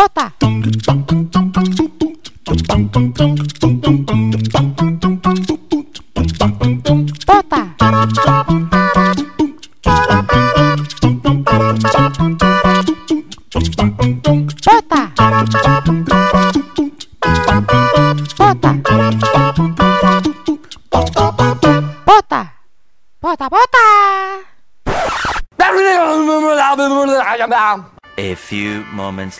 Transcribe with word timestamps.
Pota. 0.00 0.39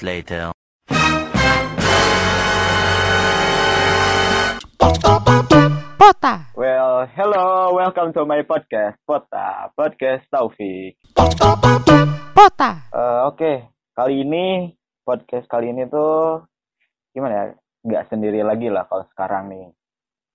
Later. 0.03 0.53
Pota. 6.01 6.51
Well, 6.57 7.07
hello, 7.17 7.73
welcome 7.77 8.13
to 8.17 8.25
my 8.25 8.43
podcast, 8.43 8.97
Pota, 9.07 9.71
podcast 9.77 10.25
Taufik. 10.33 10.97
Pota. 12.35 12.71
Eh, 12.93 13.21
Oke, 13.29 13.53
kali 13.95 14.25
ini 14.25 14.75
podcast 15.05 15.47
kali 15.49 15.71
ini 15.73 15.87
tuh 15.89 16.45
gimana 17.13 17.33
ya? 17.33 17.45
Nggak 17.81 18.05
sendiri 18.13 18.41
lagi 18.45 18.69
lah 18.69 18.85
kalau 18.89 19.05
sekarang 19.15 19.49
nih. 19.53 19.69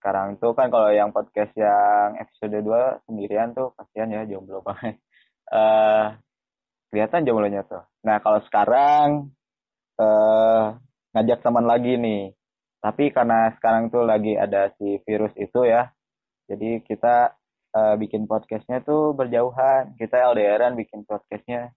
Sekarang 0.01 0.37
tuh 0.37 0.53
kan 0.53 0.69
kalau 0.69 0.89
yang 0.93 1.09
podcast 1.09 1.53
yang 1.57 2.17
episode 2.21 2.61
2 2.61 3.05
sendirian 3.09 3.53
tuh 3.53 3.73
kasihan 3.77 4.13
ya 4.13 4.21
jomblo 4.29 4.61
banget. 4.67 5.01
Eh 5.49 6.05
kelihatan 6.89 7.25
jomblonya 7.27 7.61
tuh. 7.67 7.83
Nah, 8.07 8.21
kalau 8.23 8.39
sekarang 8.47 9.33
eh 9.99 10.63
ngajak 11.15 11.39
teman 11.43 11.65
lagi 11.67 11.95
nih. 11.95 12.33
Tapi 12.83 13.09
karena 13.15 13.49
sekarang 13.57 13.89
tuh 13.89 14.03
lagi 14.05 14.37
ada 14.37 14.69
si 14.77 15.01
virus 15.07 15.33
itu 15.39 15.65
ya. 15.65 15.89
Jadi 16.51 16.83
kita 16.85 17.33
eh, 17.75 17.95
bikin 17.97 18.27
podcastnya 18.29 18.83
tuh 18.85 19.15
berjauhan. 19.17 19.95
Kita 19.99 20.15
LDRan 20.35 20.75
bikin 20.77 21.07
podcastnya 21.07 21.71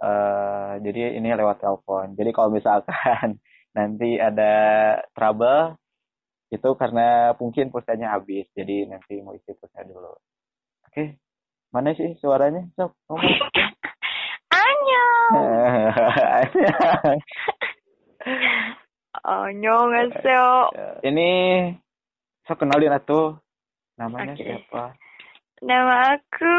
eh 0.00 0.72
jadi 0.80 1.18
ini 1.18 1.28
lewat 1.36 1.60
telepon. 1.60 2.16
Jadi 2.16 2.30
kalau 2.32 2.50
misalkan 2.52 3.36
nanti 3.76 4.16
ada 4.20 4.52
trouble 5.16 5.76
itu 6.50 6.70
karena 6.74 7.32
mungkin 7.38 7.70
pulsanya 7.70 8.18
habis. 8.18 8.46
Jadi 8.54 8.86
nanti 8.90 9.22
mau 9.22 9.34
isi 9.34 9.52
pulsa 9.56 9.86
dulu. 9.86 10.12
Oke. 10.88 11.16
Mana 11.70 11.94
sih 11.94 12.18
suaranya? 12.18 12.66
Sok, 12.74 12.90
ngomong. 13.06 13.78
Annyeong. 19.20 19.90
Annyeonghaseyo. 19.90 20.50
ini 21.06 21.30
sok 22.46 22.62
kenalin 22.62 22.94
atuh. 22.94 23.36
Namanya 23.98 24.32
Oke. 24.32 24.44
siapa? 24.44 24.96
Nama 25.60 26.16
aku 26.16 26.54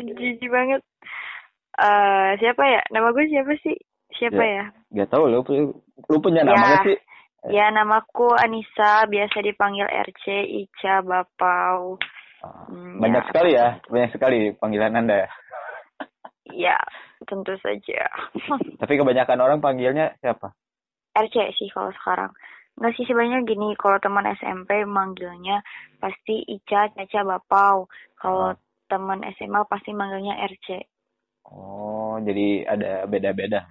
jijik 0.00 0.48
banget. 0.48 0.80
Eh 1.76 2.30
siapa 2.40 2.62
ya? 2.64 2.80
Nama 2.88 3.12
gue 3.12 3.26
siapa 3.28 3.52
sih? 3.60 3.76
Siapa 4.16 4.40
ya? 4.40 4.64
Gak 4.96 5.12
tahu 5.12 5.28
lu, 5.28 5.44
lu 6.08 6.16
punya 6.24 6.40
nama 6.40 6.56
Ya. 6.56 6.62
nggak 6.64 6.84
sih? 6.88 6.98
Ya, 7.46 7.70
namaku 7.70 8.34
Anissa, 8.34 9.06
biasa 9.06 9.38
dipanggil 9.38 9.86
RC, 9.86 10.26
Ica, 10.66 10.98
Bapau. 10.98 11.94
Hmm, 12.42 12.98
Banyak 12.98 13.22
ya. 13.22 13.28
sekali 13.30 13.50
ya, 13.54 13.68
banyak 13.86 14.10
sekali 14.10 14.38
panggilan 14.58 14.98
Anda 14.98 15.14
ya. 15.22 15.28
Ya, 16.50 16.78
tentu 17.26 17.52
saja. 17.60 18.06
Tapi 18.80 18.94
kebanyakan 18.96 19.38
orang 19.42 19.58
panggilnya 19.60 20.14
siapa? 20.18 20.54
RC 21.12 21.36
sih 21.58 21.68
kalau 21.68 21.90
sekarang. 21.92 22.30
Nggak 22.76 22.92
sih 22.94 23.04
sebenarnya 23.08 23.40
gini, 23.42 23.72
kalau 23.74 23.96
teman 23.98 24.28
SMP 24.36 24.84
manggilnya 24.84 25.64
pasti 25.96 26.44
Ica, 26.44 26.92
Caca, 26.92 27.20
Bapau. 27.24 27.88
Kalau 28.14 28.52
Ah. 28.52 28.58
teman 28.86 29.24
SMA 29.34 29.64
pasti 29.66 29.90
manggilnya 29.90 30.36
RC. 30.46 30.84
Oh, 31.48 32.20
jadi 32.20 32.62
ada 32.66 33.06
beda-beda. 33.06 33.66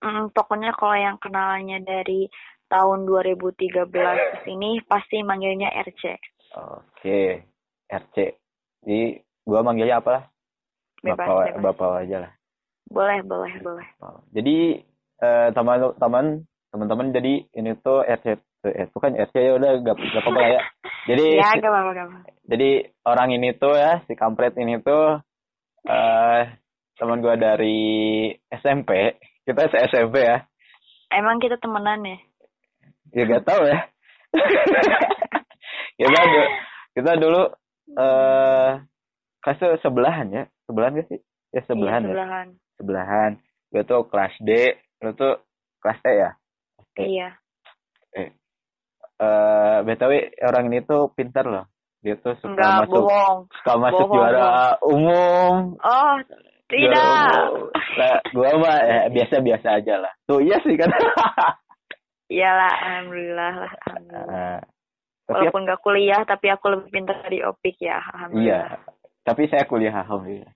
Mm, 0.00 0.30
pokoknya 0.30 0.70
kalau 0.78 0.94
yang 0.94 1.16
kenalannya 1.18 1.82
dari 1.82 2.30
tahun 2.66 3.02
2013 3.02 3.90
ke 4.14 4.36
sini 4.44 4.78
pasti 4.84 5.24
manggilnya 5.24 5.72
RC. 5.74 6.20
Oke, 6.54 7.42
RC. 7.86 8.16
Jadi 8.84 9.00
gua 9.42 9.60
manggilnya 9.62 9.98
apa 9.98 10.10
lah? 10.10 10.24
Bebas, 11.00 11.16
Bapak, 11.16 11.44
bebas. 11.56 11.62
bapak 11.64 11.90
aja 12.04 12.16
lah. 12.28 12.32
Boleh, 12.90 13.22
boleh, 13.22 13.54
boleh. 13.62 13.86
Oh, 14.02 14.18
Jadi 14.34 14.82
eh, 15.22 15.48
teman 15.54 15.94
teman 16.02 16.42
teman-teman 16.74 17.14
jadi 17.14 17.46
ini 17.54 17.78
tuh 17.78 18.02
RC 18.02 18.26
eh, 18.66 18.90
itu 18.90 18.98
kan 18.98 19.14
RC 19.14 19.34
ya 19.38 19.52
udah 19.54 19.70
gak, 19.78 19.94
gak 19.94 20.22
apa-apa 20.26 20.40
ya. 20.42 20.60
Jadi 21.06 21.26
Ya, 21.38 21.48
gak 21.54 21.70
apa-apa, 21.70 21.90
gak 21.94 22.08
jadi 22.50 22.70
orang 23.06 23.30
ini 23.30 23.54
tuh 23.54 23.78
ya 23.78 24.02
si 24.10 24.18
kampret 24.18 24.58
ini 24.58 24.82
tuh 24.82 25.22
eh 25.86 26.42
teman 26.98 27.22
gua 27.22 27.38
dari 27.38 28.34
SMP. 28.50 29.14
Kita 29.46 29.70
se 29.70 29.78
SMP 29.86 30.26
ya. 30.26 30.42
Emang 31.14 31.38
kita 31.38 31.62
temenan 31.62 32.02
ya? 32.02 32.18
Ya 33.14 33.22
gak 33.38 33.46
tahu 33.46 33.62
ya. 33.70 33.86
kita 35.98 36.20
du- 36.26 36.52
kita 36.98 37.12
dulu 37.22 37.42
eh 37.94 38.70
kelas 39.46 39.78
sebelahan 39.78 40.26
ya. 40.34 40.44
Sebelahan 40.66 40.98
gak 40.98 41.06
sih? 41.06 41.22
Ya 41.54 41.62
sebelahan 41.66 42.02
iya, 42.06 42.14
ya. 42.14 42.50
Sebelahan. 42.80 43.36
Gue 43.68 43.84
tuh 43.84 44.08
kelas 44.08 44.34
D, 44.40 44.50
lu 45.04 45.12
tuh 45.12 45.44
kelas 45.78 46.00
E 46.02 46.12
ya. 46.16 46.30
Oke. 46.80 47.04
Iya. 47.04 47.28
Eh 48.16 49.76
BTW 49.84 50.12
orang 50.40 50.72
ini 50.72 50.80
tuh 50.82 51.12
pintar 51.12 51.44
loh. 51.44 51.68
Dia 52.00 52.16
tuh 52.16 52.32
suka 52.40 52.56
Enggak, 52.56 52.72
masuk 52.88 53.02
bohong. 53.04 53.38
suka 53.60 53.72
masuk 53.76 54.06
Bohong, 54.08 54.16
juara 54.16 54.48
umum. 54.80 55.54
Oh, 55.84 56.14
tidak. 56.72 57.36
umum. 57.52 57.68
Nah, 58.00 58.16
gua 58.32 58.50
mah 58.56 58.76
ya, 58.80 59.00
biasa-biasa 59.20 59.68
aja 59.84 59.94
lah. 60.00 60.12
Tuh 60.24 60.40
iya 60.40 60.56
sih 60.64 60.80
kan. 60.80 60.88
Iyalah, 62.32 62.72
alhamdulillah 62.88 63.52
lah. 63.52 63.72
Alhamdulillah. 63.84 64.58
Tapi 65.28 65.46
Walaupun 65.46 65.62
gak 65.68 65.82
kuliah, 65.84 66.20
tapi 66.24 66.46
aku 66.48 66.66
lebih 66.72 66.88
pintar 66.90 67.16
dari 67.22 67.42
Opik 67.44 67.76
ya. 67.78 68.00
iya. 68.00 68.02
Alhamdulillah. 68.16 68.66
Tapi 69.20 69.42
saya 69.52 69.64
kuliah 69.68 69.92
alhamdulillah. 69.92 70.52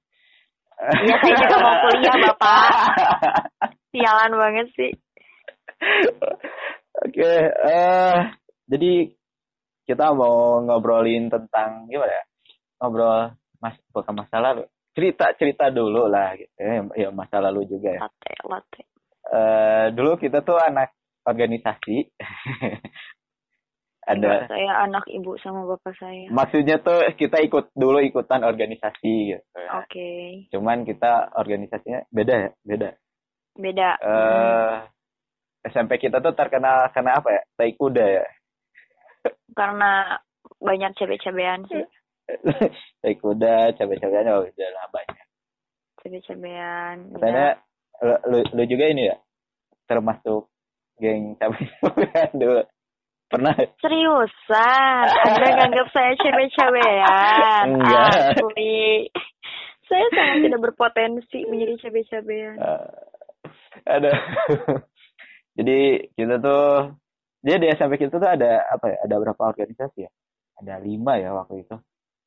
Iya, 0.80 1.16
saya 1.22 1.34
juga 1.38 1.56
mau 1.62 1.74
kuliah, 1.86 2.16
Bapak. 2.28 2.68
Sialan 3.94 4.32
banget 4.34 4.66
sih. 4.74 4.92
Oke, 7.04 7.32
eh 7.50 8.18
jadi 8.66 8.92
kita 9.84 10.16
mau 10.16 10.64
ngobrolin 10.64 11.28
tentang 11.28 11.86
gimana 11.86 12.10
ya? 12.10 12.24
Ngobrol 12.80 13.32
mas 13.62 13.76
bukan 13.94 14.12
masa 14.12 14.42
lalu, 14.44 14.68
cerita-cerita 14.92 15.72
dulu 15.72 16.04
lah 16.10 16.36
gitu 16.36 16.52
ya, 16.60 16.84
ya 16.96 17.08
masa 17.14 17.40
lalu 17.40 17.64
juga 17.70 17.96
ya. 17.96 18.00
Latte, 18.04 18.32
latte. 18.44 18.82
Eh 19.24 19.86
dulu 19.96 20.20
kita 20.20 20.44
tuh 20.44 20.60
anak 20.60 20.92
organisasi. 21.24 21.96
Ada 24.04 24.52
saya 24.52 24.84
anak 24.84 25.08
ibu 25.08 25.32
sama 25.40 25.64
bapak 25.64 25.96
saya. 25.96 26.28
maksudnya 26.28 26.76
tuh 26.76 27.08
kita 27.16 27.40
ikut 27.40 27.72
dulu 27.72 28.04
ikutan 28.04 28.44
organisasi 28.44 29.32
gitu. 29.32 29.40
ya. 29.56 29.80
Oke. 29.80 30.44
Cuman 30.52 30.84
kita 30.84 31.32
organisasinya 31.40 32.04
beda 32.12 32.34
ya, 32.36 32.50
beda. 32.68 32.88
Beda. 33.56 33.90
Eh 34.04 34.74
SMP 35.64 35.96
kita 35.96 36.20
tuh 36.20 36.36
terkenal 36.36 36.92
karena 36.92 37.16
apa 37.16 37.28
ya? 37.32 37.42
Tai 37.56 37.72
kuda 37.72 38.04
ya. 38.20 38.26
Karena 39.56 40.20
banyak 40.60 40.92
cebe-cebean 41.00 41.64
sih. 41.72 41.84
tai 43.04 43.16
kuda, 43.16 43.72
cabai-cabaynya 43.76 44.32
oh, 44.32 44.44
udah 44.44 44.68
lah 44.76 44.86
banyak. 44.92 45.26
Cebe-cebean. 46.04 46.96
Katanya 47.16 47.48
lu, 48.04 48.16
lu, 48.28 48.38
lu 48.52 48.62
juga 48.68 48.84
ini 48.92 49.08
ya 49.08 49.16
termasuk 49.88 50.48
geng 51.00 51.36
cabai-cabayan 51.40 52.32
dulu. 52.42 52.62
Pernah? 53.34 53.54
Seriusan, 53.82 55.04
Anda 55.26 55.48
nganggap 55.58 55.88
saya. 55.90 56.14
Enggak. 57.66 58.38
Asli. 58.38 59.10
Saya 59.90 60.06
sangat 60.14 60.36
tidak 60.46 60.60
berpotensi 60.70 61.42
menjadi 61.50 61.74
cebe-cebean. 61.82 62.56
Eh, 62.56 62.86
ada. 63.90 64.10
Jadi 65.58 66.10
kita 66.14 66.38
tuh 66.38 66.94
dia 67.44 67.58
di 67.58 67.66
SMP 67.74 67.98
kita 67.98 68.16
tuh 68.16 68.30
ada 68.30 68.64
apa 68.70 68.86
ya? 68.90 68.96
Ada 69.02 69.14
berapa 69.18 69.42
organisasi 69.42 70.06
ya? 70.06 70.10
Ada 70.62 70.78
lima 70.80 71.18
ya 71.18 71.34
waktu 71.34 71.66
itu. 71.66 71.76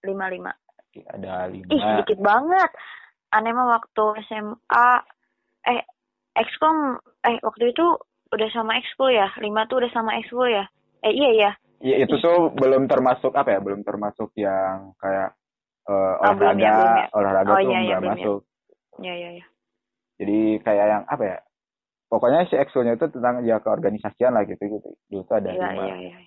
Lima-lima. 0.04 0.52
Ada 0.94 1.48
Ih, 1.50 1.64
lima. 1.64 2.04
sedikit 2.04 2.20
banget. 2.20 2.70
Aneh 3.32 3.52
mah 3.52 3.80
waktu 3.80 4.06
SMA, 4.28 4.90
eh, 5.68 5.84
ekskul, 6.36 7.00
eh, 7.28 7.40
waktu 7.44 7.76
itu 7.76 7.86
udah 8.32 8.50
sama 8.52 8.80
ekskul 8.80 9.12
ya? 9.12 9.28
Lima 9.40 9.68
tuh 9.68 9.84
udah 9.84 9.92
sama 9.92 10.16
ekskul 10.20 10.48
ya? 10.52 10.68
Eh, 11.06 11.14
iya 11.14 11.30
ya. 11.34 11.52
Ya, 11.78 11.96
itu 12.02 12.16
tuh 12.18 12.50
belum 12.58 12.90
termasuk 12.90 13.34
apa 13.38 13.54
ya? 13.54 13.60
Belum 13.62 13.86
termasuk 13.86 14.34
yang 14.34 14.98
kayak 14.98 15.38
eh, 15.88 16.14
Oh, 16.26 16.34
belum 16.34 16.58
olahraga, 16.58 16.64
ya, 16.64 16.74
belum 16.74 16.94
ya. 16.98 17.06
olahraga 17.14 17.52
Oh, 17.54 17.60
tuh 17.62 17.70
iya, 17.70 17.78
iya, 17.78 17.86
nggak 17.86 18.00
belum 18.02 18.08
ya. 18.08 18.12
masuk. 18.18 18.40
Iya, 18.98 19.14
iya, 19.14 19.30
iya. 19.38 19.46
Jadi 20.18 20.40
kayak 20.66 20.86
yang 20.90 21.04
apa 21.06 21.24
ya? 21.26 21.38
pokoknya 22.08 22.48
si 22.48 22.56
ekskulnya 22.56 22.96
itu 22.96 23.12
tentang 23.12 23.44
ya 23.44 23.60
keorganisasian 23.60 24.32
lah 24.32 24.48
gitu 24.48 24.64
gitu 24.64 24.90
dulu 25.12 25.28
tuh 25.28 25.44
ada 25.44 25.52
Iya, 25.52 25.60
lima 25.60 25.84
iya, 25.84 25.96
iya. 26.00 26.18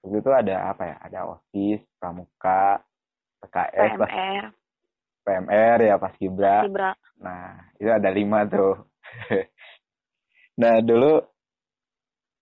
dulu 0.00 0.18
tuh 0.24 0.32
ada 0.32 0.72
apa 0.72 0.82
ya 0.88 0.96
ada 1.04 1.18
osis 1.36 1.84
pramuka 2.00 2.80
PKS 3.44 3.92
pas 4.00 4.08
PMR, 4.08 4.44
PMR 5.20 5.78
ya 5.84 5.94
pas 6.00 6.16
kibra 6.16 6.64
Kibra. 6.64 6.96
nah 7.20 7.60
itu 7.76 7.92
ada 7.92 8.08
lima 8.08 8.48
tuh 8.48 8.88
nah 10.64 10.80
dulu 10.80 11.20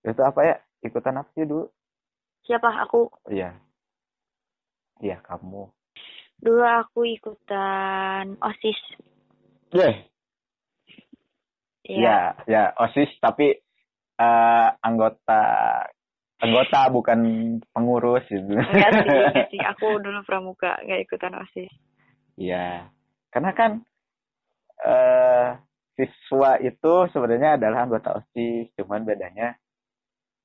itu 0.07 0.23
apa 0.23 0.41
ya 0.47 0.57
ikutan 0.81 1.17
apa 1.17 1.31
sih 1.33 1.45
dulu 1.45 1.67
Siapa? 2.43 2.69
Aku. 2.85 3.11
iya 3.29 3.57
iya 4.99 5.19
kamu 5.21 5.71
Dulu 6.37 6.61
aku 6.61 7.09
ikutan 7.09 8.37
OSIS. 8.39 8.77
Deh, 9.73 10.05
Iya. 11.87 12.37
ya 12.45 12.45
ya 12.45 12.63
osis 12.77 13.09
tapi 13.19 13.57
eh, 14.17 14.69
anggota 14.83 15.41
anggota 16.37 16.93
bukan 16.93 17.21
pengurus 17.71 18.27
gitu 18.29 18.53
Enggak 18.53 18.91
sih, 18.93 19.09
enggak 19.09 19.49
sih. 19.55 19.61
Aku 19.65 19.97
dulu 19.97 20.21
pramuka, 20.23 20.77
enggak 20.83 21.09
ikutan 21.09 21.41
OSIS. 21.41 21.73
Iya, 22.37 22.93
karena 23.33 23.51
kan 23.55 23.71
eh 24.85 25.57
siswa 25.97 26.61
itu 26.61 26.93
sebenarnya 27.09 27.57
adalah 27.57 27.89
anggota 27.89 28.21
OSIS, 28.21 28.77
cuman 28.77 29.09
bedanya 29.09 29.57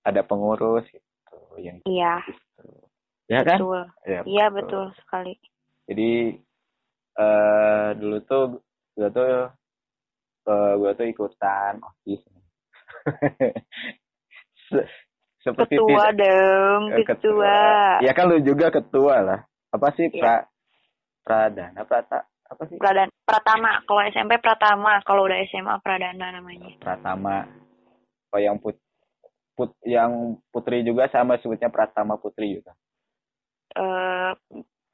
ada 0.01 0.21
pengurus 0.21 0.85
gitu 0.87 1.37
yang 1.57 1.77
Iya, 1.85 2.21
gitu. 2.25 2.63
Ya 3.29 3.39
kan? 3.41 3.57
betul. 3.57 3.81
Ya, 4.03 4.19
Iya, 4.25 4.45
betul 4.49 4.85
sekali. 4.97 5.33
Jadi 5.87 6.35
eh 7.11 7.87
dulu 7.95 8.17
tuh 8.23 8.43
gue 8.95 9.09
tuh 9.09 9.27
eh, 10.47 10.73
gue 10.75 10.91
tuh 10.93 11.05
ikutan 11.05 11.79
OSIS. 11.79 12.21
Se- 14.67 14.89
Seperti 15.41 15.73
Ketua 15.73 16.13
tidak- 16.13 16.21
dong, 16.21 16.83
eh, 16.93 17.01
ketua. 17.01 17.57
Ya 18.05 18.13
kan 18.13 18.29
lu 18.29 18.37
juga 18.45 18.69
ketua 18.69 19.15
lah. 19.25 19.39
Apa 19.73 19.89
sih 19.97 20.05
Iya. 20.07 20.21
pra 20.21 20.35
pradana 21.25 21.81
prata 21.81 22.29
apa 22.45 22.61
sih? 22.69 22.77
Pradan, 22.77 23.09
Pratama, 23.23 23.81
kalau 23.87 24.05
SMP 24.05 24.37
Pratama, 24.37 25.01
kalau 25.01 25.25
udah 25.25 25.39
SMA 25.49 25.81
Pradana 25.81 26.35
namanya. 26.35 26.69
Pratama. 26.77 27.47
Oh 28.29 28.37
yang 28.37 28.61
put, 28.61 28.77
put 29.53 29.75
yang 29.83 30.39
putri 30.49 30.81
juga 30.81 31.11
sama 31.11 31.37
sebutnya 31.39 31.69
Pratama 31.69 32.17
Putri 32.17 32.59
juga. 32.59 32.73
eh 33.71 34.31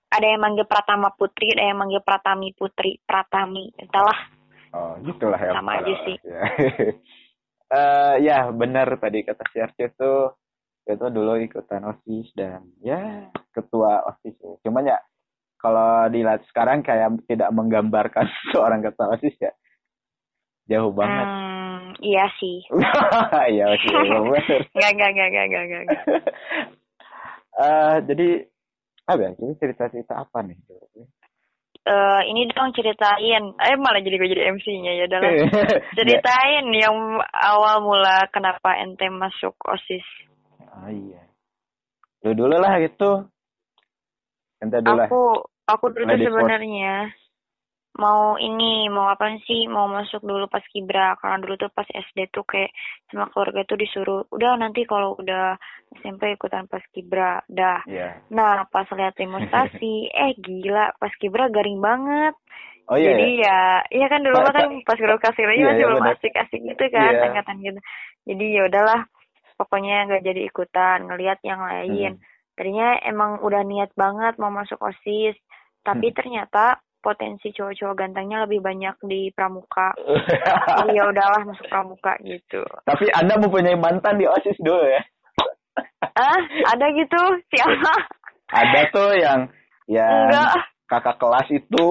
ada 0.07 0.25
yang 0.25 0.39
manggil 0.39 0.65
Pratama 0.65 1.11
Putri, 1.11 1.51
ada 1.51 1.67
yang 1.67 1.79
manggil 1.79 1.99
Pratami 1.99 2.55
Putri, 2.55 2.95
Pratami, 3.03 3.75
entahlah. 3.75 4.19
Oh, 4.71 4.93
gitulah 5.03 5.39
ya. 5.39 5.51
Sama 5.55 5.71
aja 5.83 5.93
sih. 6.07 6.17
Ya. 6.23 6.43
Eh, 7.67 8.15
ya, 8.23 8.47
benar 8.55 8.87
tadi 8.95 9.27
kata 9.27 9.43
si 9.51 9.59
Arce 9.59 9.91
itu 9.91 10.11
itu 10.87 11.05
dulu 11.11 11.35
ikutan 11.35 11.83
OSIS 11.83 12.31
dan 12.31 12.63
ya 12.79 13.27
ketua 13.51 14.07
OSIS. 14.07 14.39
Cuman 14.63 14.87
ya 14.87 14.95
kalau 15.59 16.07
dilihat 16.07 16.47
sekarang 16.47 16.79
kayak 16.79 17.27
tidak 17.27 17.51
menggambarkan 17.51 18.23
seorang 18.55 18.79
ketua 18.79 19.19
OSIS 19.19 19.35
ya. 19.35 19.51
Jauh 20.67 20.91
banget. 20.91 21.27
Hmm, 21.27 21.95
iya 22.03 22.27
sih. 22.39 22.59
Iya, 23.55 23.65
sih, 23.79 23.87
bener. 23.87 24.61
Enggak, 24.75 24.91
enggak, 24.91 25.09
enggak, 25.11 25.27
enggak, 25.31 25.43
enggak, 25.47 25.81
enggak. 25.83 26.23
Eh, 27.57 27.97
jadi 28.05 28.45
apa 29.09 29.17
ya? 29.17 29.31
Jadi 29.33 29.53
cerita-cerita 29.57 30.13
apa 30.13 30.45
nih? 30.45 30.61
Eh, 31.89 32.21
ini 32.29 32.45
dong 32.53 32.69
ceritain. 32.69 33.43
Eh 33.57 33.77
malah 33.81 33.97
jadi 33.97 34.13
gue 34.13 34.29
jadi 34.29 34.53
MC-nya 34.53 34.93
ya 34.93 35.05
dalam 35.09 35.41
ceritain 35.97 36.69
yang 36.69 37.17
awal 37.33 37.81
mula 37.81 38.29
kenapa 38.29 38.77
ente 38.77 39.09
masuk 39.09 39.57
OSIS. 39.65 40.05
Oh 40.69 40.85
iya. 40.93 41.25
Lu 42.21 42.37
dulu 42.37 42.61
lah 42.61 42.77
gitu. 42.77 43.25
Ente 44.61 44.77
dulu. 44.77 45.01
Aku 45.01 45.21
aku 45.65 45.85
dulu 45.97 46.13
sebenarnya 46.13 47.09
mau 47.97 48.37
ini 48.37 48.85
mau 48.87 49.09
apa 49.09 49.25
sih 49.43 49.65
mau 49.65 49.89
masuk 49.89 50.21
dulu 50.21 50.45
pas 50.45 50.61
kibra 50.69 51.17
karena 51.17 51.41
dulu 51.41 51.57
tuh 51.57 51.71
pas 51.73 51.85
SD 51.85 52.29
tuh 52.29 52.45
kayak 52.45 52.69
sama 53.09 53.25
keluarga 53.33 53.65
tuh 53.65 53.73
disuruh 53.75 54.21
udah 54.29 54.53
nanti 54.55 54.85
kalau 54.85 55.17
udah 55.17 55.57
SMP 55.97 56.37
ikutan 56.37 56.69
pas 56.69 56.85
kibra 56.93 57.41
dah 57.49 57.81
Iya. 57.89 58.21
nah 58.29 58.69
pas 58.69 58.85
lihat 58.93 59.17
demonstrasi 59.17 60.07
eh 60.25 60.37
gila 60.37 60.93
pas 60.95 61.09
kibra 61.17 61.49
garing 61.49 61.81
banget 61.81 62.37
Oh 62.87 62.95
iya. 62.95 63.11
jadi 63.11 63.27
ya? 63.35 63.41
ya 63.43 63.59
iya 63.91 64.05
kan 64.07 64.21
dulu 64.23 64.35
Pa- 64.39 64.53
kan 64.53 64.55
pa- 64.55 64.83
pas 64.87 64.97
guru 64.97 65.15
kasih 65.17 65.43
lagi 65.43 65.59
Iya, 65.59 65.67
masih 65.67 65.81
iya, 65.83 65.87
belum 65.91 66.05
asik-asik 66.07 66.61
gitu 66.63 66.83
kan 66.87 67.11
Iya. 67.11 67.23
angkatan 67.25 67.57
gitu 67.59 67.79
jadi 68.29 68.45
ya 68.47 68.61
udahlah 68.69 69.01
pokoknya 69.57 69.95
nggak 70.05 70.23
jadi 70.23 70.41
ikutan 70.45 70.97
ngelihat 71.09 71.39
yang 71.41 71.59
lain 71.59 72.11
Hmm. 72.15 72.23
tadinya 72.53 72.89
emang 73.01 73.41
udah 73.41 73.61
niat 73.61 73.89
banget 73.93 74.37
mau 74.37 74.53
masuk 74.53 74.77
osis 74.79 75.33
tapi 75.81 76.13
Hmm. 76.13 76.15
ternyata 76.15 76.77
potensi 76.97 77.49
cowok-cowok 77.49 77.95
gantengnya 77.95 78.43
lebih 78.43 78.59
banyak 78.59 78.95
di 79.03 79.29
pramuka 79.31 79.93
jadi 80.81 80.91
ya 80.91 81.03
udahlah 81.07 81.41
masuk 81.45 81.65
pramuka 81.67 82.13
gitu 82.21 82.61
Tapi 82.83 83.07
Anda 83.11 83.37
mempunyai 83.37 83.75
mantan 83.75 84.17
di 84.17 84.25
OSIS 84.25 84.57
dulu 84.59 84.83
ya? 84.83 85.01
ah 86.19 86.39
ada 86.67 86.85
gitu 86.91 87.21
siapa 87.47 87.93
Ada 88.49 88.81
tuh 88.89 89.11
yang 89.15 89.39
yang 89.85 90.27
enggak 90.27 90.55
kakak 90.87 91.15
kelas 91.17 91.47
itu. 91.49 91.89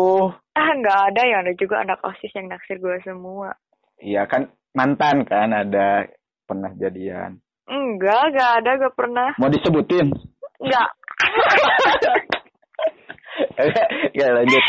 ah 0.52 0.68
enggak 0.72 1.00
ada 1.12 1.22
ya 1.22 1.36
ada 1.40 1.52
juga 1.54 1.80
anak 1.80 2.00
osis 2.02 2.32
yang 2.32 2.48
naksir 2.48 2.76
gue 2.76 2.96
semua 3.00 3.54
Iya 3.96 4.26
kan 4.26 4.46
mantan 4.72 5.24
kan 5.24 5.48
ada 5.50 6.04
pernah 6.44 6.68
jadian. 6.76 7.40
enggak 7.64 8.20
enggak 8.30 8.50
ada 8.60 8.70
gak 8.78 8.94
pernah 8.94 9.30
Mau 9.38 9.48
disebutin? 9.48 10.12
enggak 10.58 10.88
ya 14.18 14.26
lanjut. 14.32 14.64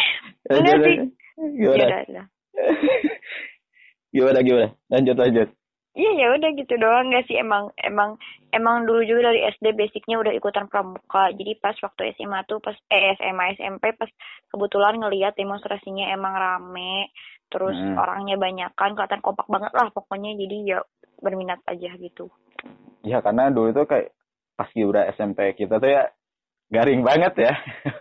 Lanjut, 0.48 0.78
sih. 0.82 0.98
lanjut. 1.38 1.76
ya 1.78 2.00
Gimana? 2.04 2.24
gimana 4.14 4.40
gimana? 4.42 4.68
Lanjut 4.90 5.16
lanjut. 5.16 5.50
Iya 5.98 6.12
ya 6.14 6.28
udah 6.30 6.50
gitu 6.54 6.74
doang 6.78 7.10
nggak 7.10 7.26
sih 7.26 7.42
emang 7.42 7.74
emang 7.82 8.22
emang 8.54 8.86
dulu 8.86 9.02
juga 9.02 9.34
dari 9.34 9.50
SD 9.50 9.74
basicnya 9.74 10.22
udah 10.22 10.30
ikutan 10.30 10.70
pramuka 10.70 11.34
jadi 11.34 11.58
pas 11.58 11.74
waktu 11.82 12.14
SMA 12.14 12.46
tuh 12.46 12.62
pas 12.62 12.78
eh 12.94 13.18
SMA 13.18 13.58
SMP 13.58 13.98
pas 13.98 14.06
kebetulan 14.54 15.02
ngelihat 15.02 15.34
demonstrasinya 15.34 16.06
emang 16.14 16.38
rame 16.38 17.10
terus 17.50 17.74
Hmm. 17.74 17.98
orangnya 17.98 18.38
banyak 18.38 18.70
kan 18.78 18.94
kelihatan 18.94 19.26
kompak 19.26 19.50
banget 19.50 19.74
lah 19.74 19.90
pokoknya 19.90 20.38
jadi 20.38 20.58
ya 20.70 20.80
berminat 21.18 21.66
aja 21.66 21.90
gitu 21.98 22.30
Ya 23.02 23.18
karena 23.26 23.50
dulu 23.50 23.74
tuh 23.74 23.90
kayak 23.90 24.14
pas 24.54 24.70
Gibra 24.70 25.10
SMP 25.18 25.58
kita 25.58 25.82
tuh 25.82 25.90
ya 25.90 26.14
garing 26.68 27.02
banget 27.02 27.34
ya. 27.38 27.54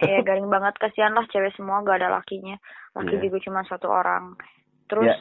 ya 0.02 0.18
garing 0.20 0.46
banget 0.46 0.74
kasihan 0.76 1.12
lah 1.12 1.22
cewek 1.28 1.54
semua 1.54 1.80
gak 1.80 2.00
ada 2.00 2.10
lakinya 2.12 2.58
laki 2.92 3.14
Iya. 3.14 3.22
juga 3.22 3.38
cuma 3.40 3.60
satu 3.62 3.86
orang 3.86 4.34
terus 4.86 5.06
Ya, 5.06 5.16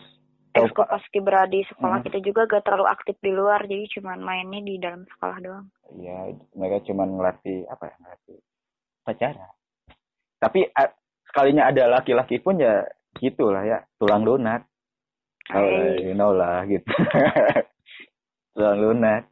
tahu, 0.52 0.66
ekskul 0.66 0.82
Pak. 0.82 0.90
pas 0.90 1.04
kibra 1.10 1.42
di 1.46 1.62
sekolah 1.64 1.98
Hmm. 2.00 2.06
kita 2.06 2.20
juga 2.22 2.42
gak 2.48 2.64
terlalu 2.64 2.86
aktif 2.88 3.16
di 3.20 3.30
luar 3.30 3.62
jadi 3.64 3.86
cuma 3.92 4.16
mainnya 4.16 4.60
di 4.60 4.76
dalam 4.76 5.06
sekolah 5.08 5.38
doang 5.40 5.66
Iya, 5.94 6.18
mereka 6.52 6.82
cuma 6.84 7.04
ngelatih 7.04 7.66
apa 7.68 7.84
ya 7.86 7.96
ngelatih 8.00 8.38
pacara. 9.02 9.48
Tapi 10.36 10.66
a- 10.68 10.96
sekalinya 11.24 11.70
ada 11.70 11.86
laki-laki 11.92 12.38
pun 12.38 12.58
ya 12.58 12.82
gitulah 13.16 13.62
ya 13.62 13.86
tulang 13.96 14.22
lunak. 14.22 14.66
Oh, 15.48 15.62
Hai. 15.62 16.02
you 16.02 16.14
know 16.14 16.34
lah 16.34 16.66
gitu. 16.66 16.90
tulang 18.54 18.80
lunak. 18.80 19.30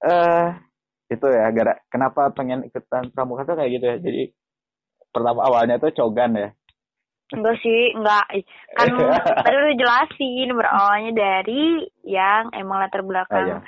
Eh 0.00 0.48
itu 1.10 1.26
ya 1.26 1.50
gara 1.50 1.74
kenapa 1.90 2.30
pengen 2.30 2.62
ikutan 2.62 3.10
pramuka 3.10 3.42
tuh 3.42 3.58
kayak 3.58 3.70
gitu 3.74 3.84
ya. 3.90 3.96
Jadi 3.98 4.22
pertama 5.10 5.42
awalnya 5.42 5.82
tuh 5.82 5.90
cogan 5.90 6.38
ya. 6.38 6.50
Enggak 7.30 7.56
sih, 7.62 7.94
enggak. 7.94 8.26
Kan 8.78 8.90
tadi 9.46 9.56
udah 9.58 9.76
jelasin 9.78 10.48
berawalnya 10.54 11.12
dari 11.14 11.86
yang 12.06 12.50
emang 12.54 12.82
latar 12.82 13.02
Ah, 13.02 13.06
belakang 13.06 13.46
iya. 13.46 13.58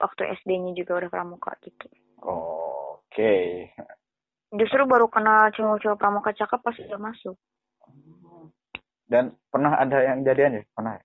waktu 0.00 0.22
SD-nya 0.40 0.72
juga 0.76 1.04
udah 1.04 1.10
pramuka 1.12 1.52
gitu. 1.64 1.86
Oke. 2.24 3.68
Justru 4.54 4.84
baru 4.88 5.08
kenal 5.08 5.52
cowok-cowok 5.52 5.96
pramuka 6.00 6.30
cakep 6.32 6.60
pas 6.60 6.76
udah 6.76 7.00
masuk. 7.00 7.36
Dan 9.04 9.36
pernah 9.52 9.76
ada 9.76 10.00
yang 10.00 10.24
jadian 10.24 10.60
ya? 10.60 10.62
Pernah. 10.72 10.96
ya? 10.96 11.02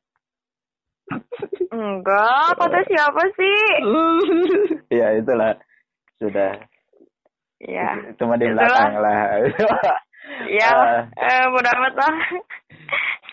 Enggak, 1.69 2.57
kata 2.57 2.79
siapa 2.85 3.23
sih? 3.33 3.59
Iya 4.89 5.07
itulah 5.15 5.53
sudah 6.17 6.57
Ya, 7.59 7.91
cuma 8.15 8.39
di 8.39 8.47
belakang 8.47 9.03
lah. 9.03 9.43
ya, 10.47 10.71
Ah. 10.79 11.03
eh, 11.11 11.43
bodo 11.51 11.67
amat 11.69 11.93
lah. 11.93 12.15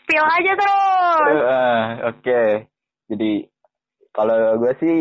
Spill 0.03 0.27
aja 0.27 0.53
terus. 0.59 1.39
Ah, 1.47 1.87
Oke, 2.11 2.67
jadi 3.07 3.47
kalau 4.11 4.35
gue 4.59 4.73
sih 4.79 4.97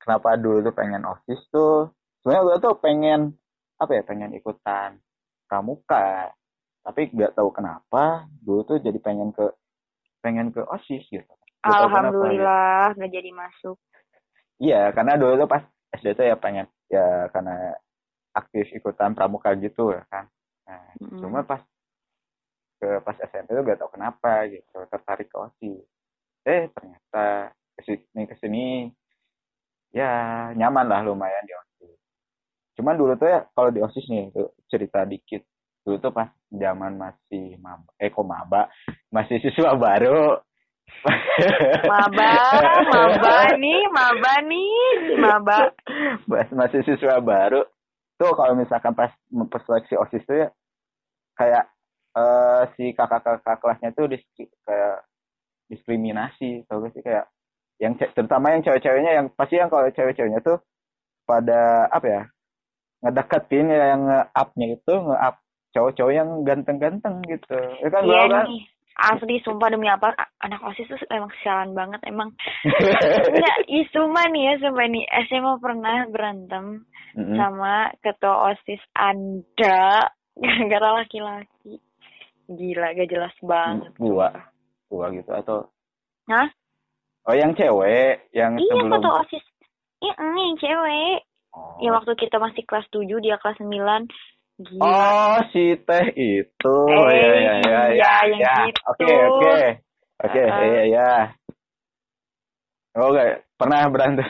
kenapa 0.00 0.40
dulu 0.40 0.64
tuh 0.64 0.72
pengen 0.72 1.04
osis 1.04 1.40
tuh, 1.48 1.92
sebenarnya 2.20 2.42
gue 2.42 2.56
tuh 2.58 2.74
pengen 2.80 3.20
apa 3.76 4.00
ya, 4.00 4.02
pengen 4.02 4.32
ikutan 4.32 4.96
pramuka, 5.44 6.32
tapi 6.80 7.12
nggak 7.12 7.36
tahu 7.36 7.52
kenapa 7.52 8.24
dulu 8.40 8.64
tuh 8.64 8.78
jadi 8.80 8.96
pengen 8.96 9.36
ke 9.36 9.44
pengen 10.20 10.48
ke 10.50 10.64
osis 10.64 11.04
gitu. 11.04 11.34
Kenapa, 11.60 11.84
Alhamdulillah 11.84 12.96
nggak 12.96 13.12
jadi 13.12 13.30
masuk. 13.36 13.76
Iya, 14.60 14.92
karena 14.96 15.16
dulu 15.20 15.44
tuh 15.44 15.48
pas 15.48 15.62
SD 15.96 16.16
tuh 16.16 16.24
ya 16.24 16.36
pengen 16.36 16.68
ya 16.88 17.28
karena 17.32 17.76
aktif 18.32 18.72
ikutan 18.72 19.12
pramuka 19.12 19.52
gitu 19.60 19.92
ya 19.92 20.04
kan. 20.08 20.24
Nah, 20.68 20.84
Mm. 21.00 21.20
cuma 21.20 21.40
pas 21.44 21.60
ke 22.80 22.88
pas 23.04 23.16
SMP 23.28 23.52
tuh 23.52 23.60
gak 23.60 23.76
tau 23.76 23.92
kenapa 23.92 24.48
gitu 24.48 24.78
tertarik 24.88 25.28
ke 25.28 25.36
OSIS. 25.36 25.84
Eh 26.48 26.72
ternyata 26.72 27.52
ke 27.76 27.80
sini 27.84 28.22
ke 28.24 28.34
sini 28.40 28.64
ya 29.92 30.48
nyaman 30.56 30.88
lah 30.88 31.00
lumayan 31.04 31.44
di 31.44 31.52
OSIS. 31.52 32.00
Cuman 32.80 32.96
dulu 32.96 33.12
tuh 33.20 33.28
ya 33.28 33.44
kalau 33.52 33.68
di 33.68 33.84
OSIS 33.84 34.08
nih 34.08 34.32
tuh 34.32 34.56
cerita 34.70 35.04
dikit. 35.04 35.44
Dulu 35.84 35.96
tuh 36.00 36.12
pas 36.12 36.28
zaman 36.48 36.96
masih 36.96 37.56
maba, 37.60 37.88
eh 37.96 38.12
kok 38.12 38.24
maba, 38.24 38.68
masih 39.12 39.40
siswa 39.40 39.72
baru. 39.76 40.40
Maba, 41.90 42.32
maba 42.92 43.36
nih, 43.56 43.82
maba 43.88 44.34
nih, 44.44 45.16
maba. 45.16 45.72
Pas 46.28 46.48
masih 46.52 46.84
siswa 46.84 47.16
baru. 47.24 47.64
Tuh 48.20 48.32
kalau 48.36 48.52
misalkan 48.52 48.92
pas 48.92 49.12
seleksi 49.64 49.96
osis 49.96 50.22
tuh 50.28 50.44
ya 50.44 50.48
kayak 51.40 51.64
eh, 52.16 52.62
si 52.76 52.92
kakak-kakak 52.92 53.56
kelasnya 53.64 53.90
tuh 53.96 54.12
dis, 54.12 54.20
kayak 54.68 55.08
diskriminasi 55.72 56.68
tau 56.68 56.84
gak 56.84 56.92
sih? 56.92 57.02
Kayak 57.02 57.32
yang 57.80 57.96
terutama 57.96 58.52
yang 58.52 58.60
cewek-ceweknya 58.60 59.12
yang 59.16 59.26
pasti 59.32 59.56
yang 59.56 59.72
kalau 59.72 59.88
cewek-ceweknya 59.88 60.44
tuh 60.44 60.60
pada 61.24 61.88
apa 61.88 62.06
ya 62.06 62.22
ngedeketin 63.00 63.72
ya, 63.72 63.96
yang 63.96 64.02
nge-up-nya 64.04 64.66
itu 64.76 64.92
nge-up 64.92 65.36
cowok-cowok 65.72 66.12
yang 66.12 66.28
ganteng-ganteng 66.44 67.24
gitu. 67.24 67.56
Ya 67.80 67.88
kan 67.88 68.02
Iya 68.04 68.12
gua 68.12 68.28
kan 68.28 68.44
nih, 68.52 68.62
asli 68.98 69.40
sumpah 69.44 69.70
demi 69.70 69.86
apa 69.86 70.12
anak 70.42 70.60
osis 70.66 70.90
tuh 70.90 70.98
emang 71.12 71.30
sialan 71.40 71.72
banget 71.72 72.00
emang. 72.08 72.34
Enggak, 73.30 73.56
sumpah 73.94 74.26
nih 74.32 74.42
ya, 74.50 74.54
sumpah 74.66 74.86
nih 74.90 75.04
SMA 75.30 75.52
pernah 75.62 75.96
berantem 76.10 76.84
Mm-mm. 77.14 77.36
sama 77.38 77.94
ketua 78.02 78.54
osis 78.54 78.82
Anda 78.96 80.10
gara-gara 80.42 81.04
laki-laki. 81.04 81.80
Gila, 82.50 82.98
gak 82.98 83.10
jelas 83.10 83.34
banget. 83.46 83.94
gua 83.94 84.28
sumpah. 84.34 84.44
gua 84.90 85.06
gitu 85.14 85.30
atau 85.30 85.58
Hah? 86.26 86.48
oh 87.30 87.34
yang 87.36 87.54
cewek 87.54 88.26
yang 88.34 88.58
Iya 88.58 88.74
sebelum 88.74 88.90
ketua 88.98 89.14
osis. 89.22 89.44
Iya, 90.00 90.14
ini 90.16 90.40
yang 90.40 90.56
cewek. 90.58 91.18
Oh. 91.50 91.76
Ya 91.82 91.90
waktu 91.92 92.12
kita 92.16 92.38
masih 92.38 92.62
kelas 92.64 92.86
7, 92.94 93.06
dia 93.20 93.36
kelas 93.42 93.58
9. 93.58 94.06
Gila. 94.60 94.84
Oh, 94.84 95.36
si 95.56 95.72
teh 95.88 96.06
itu. 96.12 96.76
Eh, 96.92 97.16
ya, 97.16 97.28
ya, 97.32 97.54
ya, 97.64 97.80
ya, 97.96 98.12
ya. 98.28 98.54
gitu. 98.68 98.80
Oke, 98.92 99.08
oke. 99.08 99.56
Oke, 100.20 100.42
Uh-uh. 100.44 100.64
iya, 100.68 100.82
iya. 100.84 101.10
Oke, 102.92 103.24
pernah 103.56 103.88
berantem. 103.88 104.28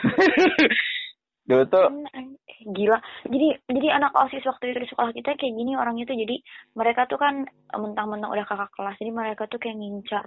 Dulu 1.50 1.66
tuh, 1.66 1.86
Eh, 2.14 2.26
gila 2.76 3.00
jadi 3.26 3.56
jadi 3.66 3.88
anak 3.98 4.12
osis 4.14 4.44
waktu 4.46 4.70
itu 4.70 4.84
di 4.84 4.88
sekolah 4.92 5.10
kita 5.16 5.34
kayak 5.34 5.54
gini 5.56 5.72
orangnya 5.74 6.04
tuh 6.06 6.14
jadi 6.14 6.36
mereka 6.76 7.08
tuh 7.08 7.16
kan 7.16 7.48
mentang-mentang 7.72 8.30
udah 8.30 8.44
kakak 8.44 8.70
kelas 8.76 8.94
jadi 9.00 9.10
mereka 9.10 9.48
tuh 9.48 9.56
kayak 9.56 9.80
ngincar 9.80 10.22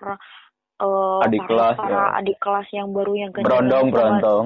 eh 0.83 1.19
Adik 1.23 1.39
para, 1.45 1.47
kelas, 1.47 1.75
para 1.77 1.93
ya. 1.93 2.03
adik 2.19 2.37
kelas 2.41 2.67
yang 2.73 2.89
baru 2.91 3.13
yang 3.13 3.29
ganteng 3.31 3.45
berondong, 3.45 3.87
berondong. 3.93 4.45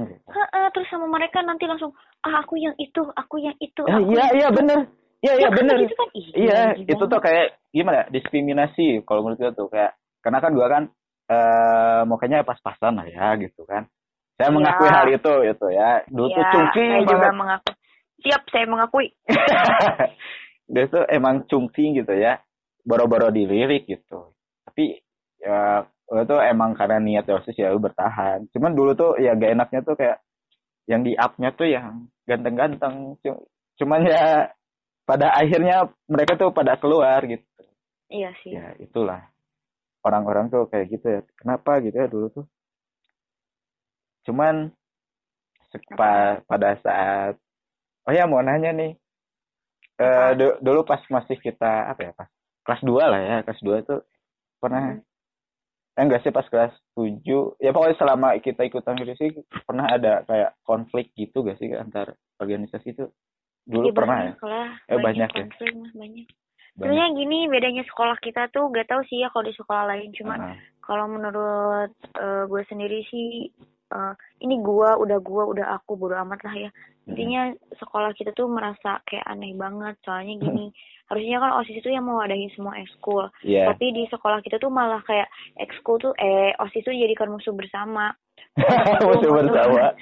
Terus 0.75 0.87
sama 0.91 1.07
mereka 1.07 1.39
nanti 1.41 1.65
langsung 1.65 1.95
ah 2.27 2.43
aku 2.43 2.59
yang 2.59 2.75
itu 2.77 3.01
aku 3.15 3.39
yang 3.39 3.55
itu 3.57 3.81
aku 3.87 4.11
iya, 4.13 4.25
iya, 4.35 4.47
itu." 4.51 4.57
bener. 4.59 4.79
Iya, 5.17 5.33
iya, 5.33 5.41
Ya 5.41 5.49
kan, 5.49 5.57
bener. 5.57 5.75
gitu 5.81 5.93
kan 5.95 6.07
Iya, 6.13 6.57
itu 6.77 7.03
tuh 7.03 7.19
kayak 7.19 7.45
gimana? 7.73 8.05
ya, 8.05 8.05
Diskriminasi 8.13 9.01
kalau 9.01 9.25
menurut 9.25 9.39
gue 9.41 9.51
tuh 9.53 9.67
kayak 9.67 9.93
karena 10.21 10.37
kan 10.37 10.51
gua 10.53 10.67
kan 10.67 10.83
eh 11.27 12.01
mukanya 12.05 12.41
pas-pasan 12.41 12.95
lah 12.95 13.07
ya 13.07 13.35
gitu 13.35 13.65
kan. 13.65 13.89
Saya 14.37 14.47
Iya. 14.47 14.55
mengakui 14.55 14.87
hal 14.87 15.07
itu 15.09 15.33
gitu 15.49 15.67
ya. 15.69 16.05
Dulu 16.07 16.27
tuh 16.29 16.43
Ya, 16.45 16.51
cungking 16.53 16.91
saya 16.93 17.01
juga 17.03 17.17
banget. 17.19 17.33
mengaku 17.35 17.71
siap 18.17 18.41
saya 18.49 18.65
mengakui 18.65 19.07
dia 20.73 20.85
tuh 20.89 21.05
emang 21.07 21.45
cungking 21.45 22.01
gitu 22.01 22.17
ya 22.17 22.41
boro-boro 22.81 23.29
dilirik 23.29 23.85
gitu 23.85 24.33
tapi 24.65 24.97
ya 25.37 25.85
lo 26.09 26.21
tuh 26.25 26.41
emang 26.41 26.73
karena 26.73 26.97
niat 26.97 27.29
dosis 27.29 27.53
ya 27.53 27.69
bertahan 27.71 28.49
cuman 28.51 28.73
dulu 28.73 28.97
tuh 28.97 29.11
ya 29.21 29.37
gak 29.37 29.53
enaknya 29.53 29.79
tuh 29.85 29.93
kayak 29.93 30.17
yang 30.89 31.05
di 31.05 31.13
up-nya 31.13 31.53
tuh 31.53 31.67
yang 31.69 32.09
ganteng-ganteng 32.25 33.21
Cu- 33.21 33.45
cuman 33.77 34.01
ya 34.01 34.49
pada 35.07 35.31
akhirnya 35.31 35.87
mereka 36.11 36.35
tuh 36.35 36.51
pada 36.51 36.75
keluar 36.75 37.23
gitu. 37.23 37.43
Iya 38.11 38.35
sih. 38.43 38.51
Ya 38.51 38.75
itulah. 38.77 39.23
Orang-orang 40.03 40.51
tuh 40.51 40.67
kayak 40.67 40.91
gitu 40.91 41.07
ya. 41.07 41.19
Kenapa 41.39 41.79
gitu 41.79 41.95
ya 41.95 42.07
dulu 42.11 42.27
tuh? 42.29 42.45
Cuman 44.27 44.67
se- 45.71 45.83
pa- 45.95 46.43
pada 46.43 46.75
saat 46.83 47.39
oh 48.07 48.11
ya 48.11 48.27
mau 48.27 48.43
nanya 48.43 48.75
nih. 48.75 48.91
Apa? 49.97 50.37
du- 50.37 50.59
dulu 50.61 50.85
pas 50.85 51.01
masih 51.09 51.39
kita 51.41 51.89
apa 51.89 52.01
ya 52.03 52.11
pas 52.13 52.29
kelas 52.67 52.81
2 52.85 53.03
lah 53.07 53.19
ya 53.23 53.37
kelas 53.47 53.61
2 53.63 53.77
tuh 53.87 54.03
pernah. 54.59 54.99
Eh 55.97 56.03
enggak 56.05 56.21
sih 56.21 56.29
pas 56.29 56.45
kelas 56.45 56.75
7 56.93 57.57
ya 57.57 57.73
pokoknya 57.73 57.97
selama 57.97 58.37
kita 58.37 58.61
ikutan 58.69 58.93
gitu 59.01 59.13
sih 59.17 59.29
pernah 59.65 59.89
ada 59.89 60.21
kayak 60.29 60.53
konflik 60.61 61.09
gitu 61.17 61.41
gak 61.41 61.57
sih 61.57 61.73
antar 61.73 62.13
organisasi 62.37 62.93
itu 62.93 63.09
dulu 63.67 63.85
Iya, 63.85 63.93
pernah 63.93 64.17
ya. 64.17 64.23
banyak 64.23 64.41
lah 64.43 64.69
Eh, 64.87 64.97
banyak 64.97 65.29
ya? 65.29 65.43
konflik 65.43 65.71
mah 65.73 65.91
banyak. 65.93 66.25
Banyak. 66.25 66.27
sebenarnya 66.77 67.07
gini 67.11 67.37
bedanya 67.47 67.83
sekolah 67.83 68.17
kita 68.17 68.41
tuh 68.47 68.69
gak 68.69 68.87
tahu 68.87 69.01
sih 69.03 69.19
ya 69.19 69.27
kalau 69.27 69.43
di 69.43 69.53
sekolah 69.53 69.83
lain. 69.87 70.09
Cuman 70.13 70.39
Ah, 70.39 70.55
kalau 70.79 71.05
menurut 71.05 71.91
eh, 72.15 72.43
gue 72.45 72.61
sendiri 72.65 73.01
sih 73.05 73.49
eh, 73.89 74.13
ini 74.39 74.55
gue 74.57 74.89
udah 74.95 75.17
gue 75.17 75.43
udah 75.47 75.75
aku 75.75 75.93
bodo 75.93 76.15
amat 76.17 76.39
lah 76.41 76.55
ya. 76.57 76.69
Intinya 77.05 77.49
sekolah 77.73 78.11
kita 78.11 78.31
tuh 78.31 78.47
merasa 78.47 78.99
kayak 79.03 79.25
aneh 79.25 79.51
banget. 79.53 79.95
Soalnya 80.01 80.37
gini 80.37 80.69
harusnya 81.09 81.39
kan 81.39 81.55
osis 81.57 81.77
itu 81.77 81.87
yang 81.87 82.03
mewadahi 82.03 82.51
semua 82.51 82.75
ekskul. 82.77 83.31
Iya. 83.41 83.71
tapi 83.71 83.89
di 83.89 84.03
sekolah 84.05 84.39
kita 84.39 84.55
tuh 84.57 84.67
malah 84.67 84.99
kayak 85.01 85.31
ekskul 85.57 85.95
tuh 85.97 86.11
eh 86.13 86.51
osis 86.57 86.83
tuh 86.83 86.91
dijadikan 86.91 87.31
musuh 87.31 87.51
bersama 87.51 88.11
musuh 89.05 89.31
bersama 89.31 89.93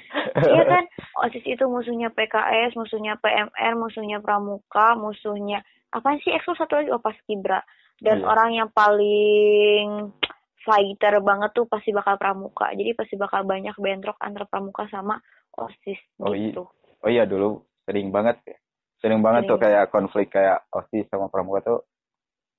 iya 0.48 0.62
kan? 0.64 0.84
Osis 1.22 1.44
itu 1.44 1.64
musuhnya 1.64 2.08
PKS 2.08 2.72
musuhnya 2.72 3.16
PMR 3.16 3.72
musuhnya 3.74 4.18
Pramuka 4.20 4.96
musuhnya 4.96 5.60
apa 5.92 6.16
sih? 6.20 6.32
Ekskul 6.32 6.56
satu 6.56 6.76
lagi? 6.76 6.92
Oh 6.92 7.00
Paskibra 7.00 7.60
dan 8.00 8.20
Iya. 8.20 8.26
orang 8.28 8.50
yang 8.52 8.68
paling 8.70 10.12
fighter 10.60 11.22
banget 11.22 11.50
tuh 11.52 11.64
pasti 11.64 11.92
bakal 11.92 12.16
Pramuka. 12.16 12.72
Jadi 12.72 12.92
pasti 12.92 13.14
bakal 13.14 13.44
banyak 13.44 13.72
bentrok 13.76 14.18
antara 14.18 14.44
Pramuka 14.44 14.84
sama 14.88 15.16
osis 15.54 15.96
Oh, 16.20 16.34
iya. 16.34 16.52
gitu. 16.52 16.68
Oh 17.00 17.08
iya 17.08 17.24
dulu 17.24 17.62
sering 17.84 18.12
banget. 18.12 18.36
Ya. 18.44 18.58
Sering 18.98 19.20
banget 19.20 19.46
tuh 19.46 19.56
kayak 19.56 19.88
konflik 19.88 20.28
kayak 20.28 20.64
OSIS 20.68 21.06
sama 21.08 21.28
Pramuka 21.28 21.60
tuh 21.62 21.80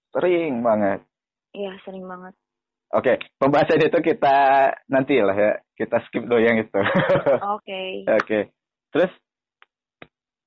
sering 0.10 0.62
banget. 0.62 1.02
iya 1.52 1.74
sering 1.82 2.06
banget 2.06 2.38
Oke, 2.88 3.20
pembahasan 3.36 3.84
itu 3.84 4.00
kita 4.00 4.72
nanti 4.88 5.20
lah 5.20 5.36
ya. 5.36 5.54
Kita 5.76 6.00
skip 6.08 6.24
dulu 6.24 6.40
yang 6.40 6.64
itu. 6.64 6.80
oke 7.60 7.82
Oke. 8.08 8.40
Terus 8.96 9.12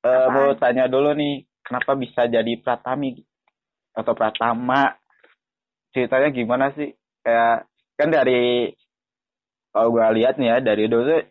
eh 0.00 0.08
Apaan? 0.08 0.32
mau 0.32 0.48
tanya 0.56 0.88
dulu 0.88 1.12
nih, 1.12 1.44
kenapa 1.60 1.92
bisa 1.92 2.24
jadi 2.24 2.52
Pratami 2.64 3.20
atau 3.92 4.16
Pratama? 4.16 4.96
Ceritanya 5.92 6.32
gimana 6.32 6.72
sih? 6.72 6.88
Kayak 7.20 7.68
kan 8.00 8.08
dari 8.08 8.72
kalau 9.68 9.92
gua 9.92 10.08
lihat 10.08 10.40
nih 10.40 10.56
ya 10.56 10.58
dari 10.64 10.88
dulu 10.88 11.12
tuh 11.12 11.22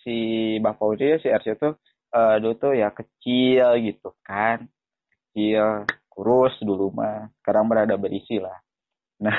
si 0.00 0.16
Bang 0.64 0.80
Faudi 0.80 1.20
si 1.20 1.28
RC 1.28 1.60
tuh 1.60 1.76
eh, 2.16 2.36
dulu 2.40 2.54
tuh 2.56 2.72
ya 2.72 2.88
kecil 2.88 3.84
gitu 3.84 4.16
kan. 4.24 4.64
Kecil, 5.12 5.84
kurus 6.08 6.56
dulu 6.64 6.88
mah. 6.88 7.28
Sekarang 7.44 7.68
berada 7.68 8.00
berisi 8.00 8.40
lah. 8.40 8.56
Nah, 9.16 9.36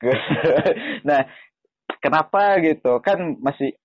nah 1.08 1.20
kenapa 2.02 2.58
gitu? 2.64 2.98
Kan 3.04 3.38
masih 3.38 3.76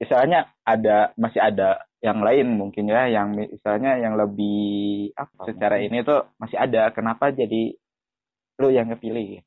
misalnya 0.00 0.48
ada 0.64 1.12
masih 1.18 1.40
ada 1.42 1.84
yang 1.98 2.22
lain 2.22 2.54
mungkin 2.54 2.86
ya 2.86 3.10
yang 3.10 3.34
misalnya 3.34 3.98
yang 3.98 4.14
lebih 4.14 5.10
apa 5.18 5.50
secara 5.50 5.82
ini 5.82 6.06
tuh 6.06 6.30
masih 6.38 6.54
ada 6.54 6.94
kenapa 6.94 7.34
jadi 7.34 7.74
lu 8.62 8.68
yang 8.72 8.88
kepilih? 8.94 9.42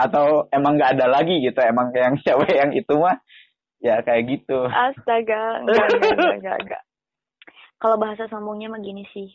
Atau 0.00 0.48
emang 0.48 0.80
nggak 0.80 0.96
ada 0.96 1.06
lagi 1.06 1.44
gitu 1.44 1.60
emang 1.60 1.92
yang 1.92 2.16
cewek 2.24 2.56
yang 2.56 2.72
itu 2.72 2.94
mah 2.96 3.20
ya 3.78 4.00
kayak 4.02 4.26
gitu. 4.28 4.66
Astaga 4.66 5.62
enggak 5.64 5.86
enggak 5.86 6.12
enggak 6.16 6.36
enggak, 6.40 6.56
enggak. 6.64 6.82
kalau 7.80 7.96
bahasa 7.96 8.28
sombongnya 8.28 8.68
mah 8.72 8.80
gini 8.80 9.04
sih 9.12 9.28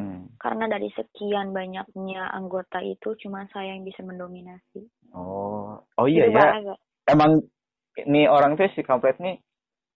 Hmm. 0.00 0.32
karena 0.36 0.64
dari 0.66 0.88
sekian 0.90 1.52
banyaknya 1.52 2.24
anggota 2.30 2.80
itu 2.80 3.12
cuma 3.18 3.44
saya 3.46 3.70
yang 3.70 3.84
bisa 3.84 4.00
mendominasi 4.00 4.88
oh 5.12 5.76
oh 5.76 6.06
iya 6.06 6.24
Gitu, 6.24 6.34
ya 6.34 6.72
emang 7.06 7.44
nih 8.00 8.24
orang 8.26 8.56
tuh 8.56 8.70
si 8.70 8.80
kampret 8.80 9.18
nih 9.18 9.36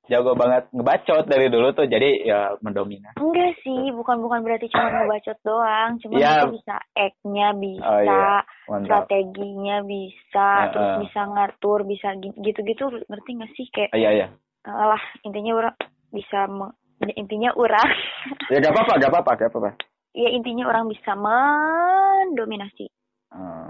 jago 0.04 0.36
banget 0.36 0.68
ngebacot 0.70 1.24
dari 1.24 1.48
dulu 1.48 1.72
tuh 1.72 1.86
jadi 1.86 2.10
ya 2.20 2.40
mendominasi. 2.60 3.16
Enggak 3.16 3.56
sih, 3.58 3.88
bukan 3.88 4.20
bukan 4.20 4.44
berarti 4.44 4.68
cuma 4.68 4.92
ngebacot 4.92 5.38
doang, 5.40 5.96
cuma 5.96 6.12
Iya. 6.14 6.44
itu 6.44 6.60
bisa 6.60 6.76
act-nya 6.92 7.48
bisa, 7.56 7.88
Oh, 7.88 8.00
iya. 8.02 8.44
Mantap. 8.68 9.08
strateginya 9.08 9.80
bisa, 9.80 10.44
Heeh. 10.60 10.68
terus 10.68 10.90
bisa 11.00 11.20
ngatur, 11.24 11.88
bisa 11.88 12.08
gi- 12.14 12.36
gitu-gitu, 12.36 12.84
ngerti 13.02 13.30
nggak 13.32 13.52
sih 13.56 13.66
kayak 13.70 13.96
Iya 13.96 14.10
iya. 14.12 14.26
alah 14.62 15.00
intinya 15.22 15.52
orang 15.56 15.74
bisa 16.10 16.38
me- 16.46 16.76
intinya 17.16 17.56
orang 17.56 17.88
Ya 18.48 18.60
gak 18.60 18.72
apa-apa, 18.72 18.92
gak 18.98 19.08
apa-apa, 19.08 19.32
gak 19.38 19.50
apa-apa. 19.50 19.70
Ya 20.14 20.28
intinya 20.30 20.70
orang 20.70 20.86
bisa 20.88 21.12
mendominasi. 21.18 22.86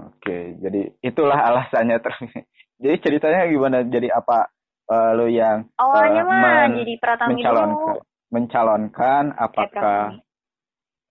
Oke, 0.05 0.61
jadi 0.61 0.93
itulah 1.01 1.41
alasannya 1.41 1.97
terus. 1.97 2.21
Jadi 2.75 2.95
ceritanya 3.01 3.47
gimana? 3.47 3.87
Jadi 3.87 4.11
apa 4.11 4.51
eh, 4.91 5.11
lu 5.15 5.31
yang 5.31 5.63
Awalnya 5.79 6.21
eh, 6.21 6.27
mah 6.27 6.67
jadi 6.75 6.93
pratami 6.99 7.39
mencalonkan, 7.39 7.71
dulu. 7.71 8.01
mencalonkan 8.35 9.23
apakah 9.31 10.19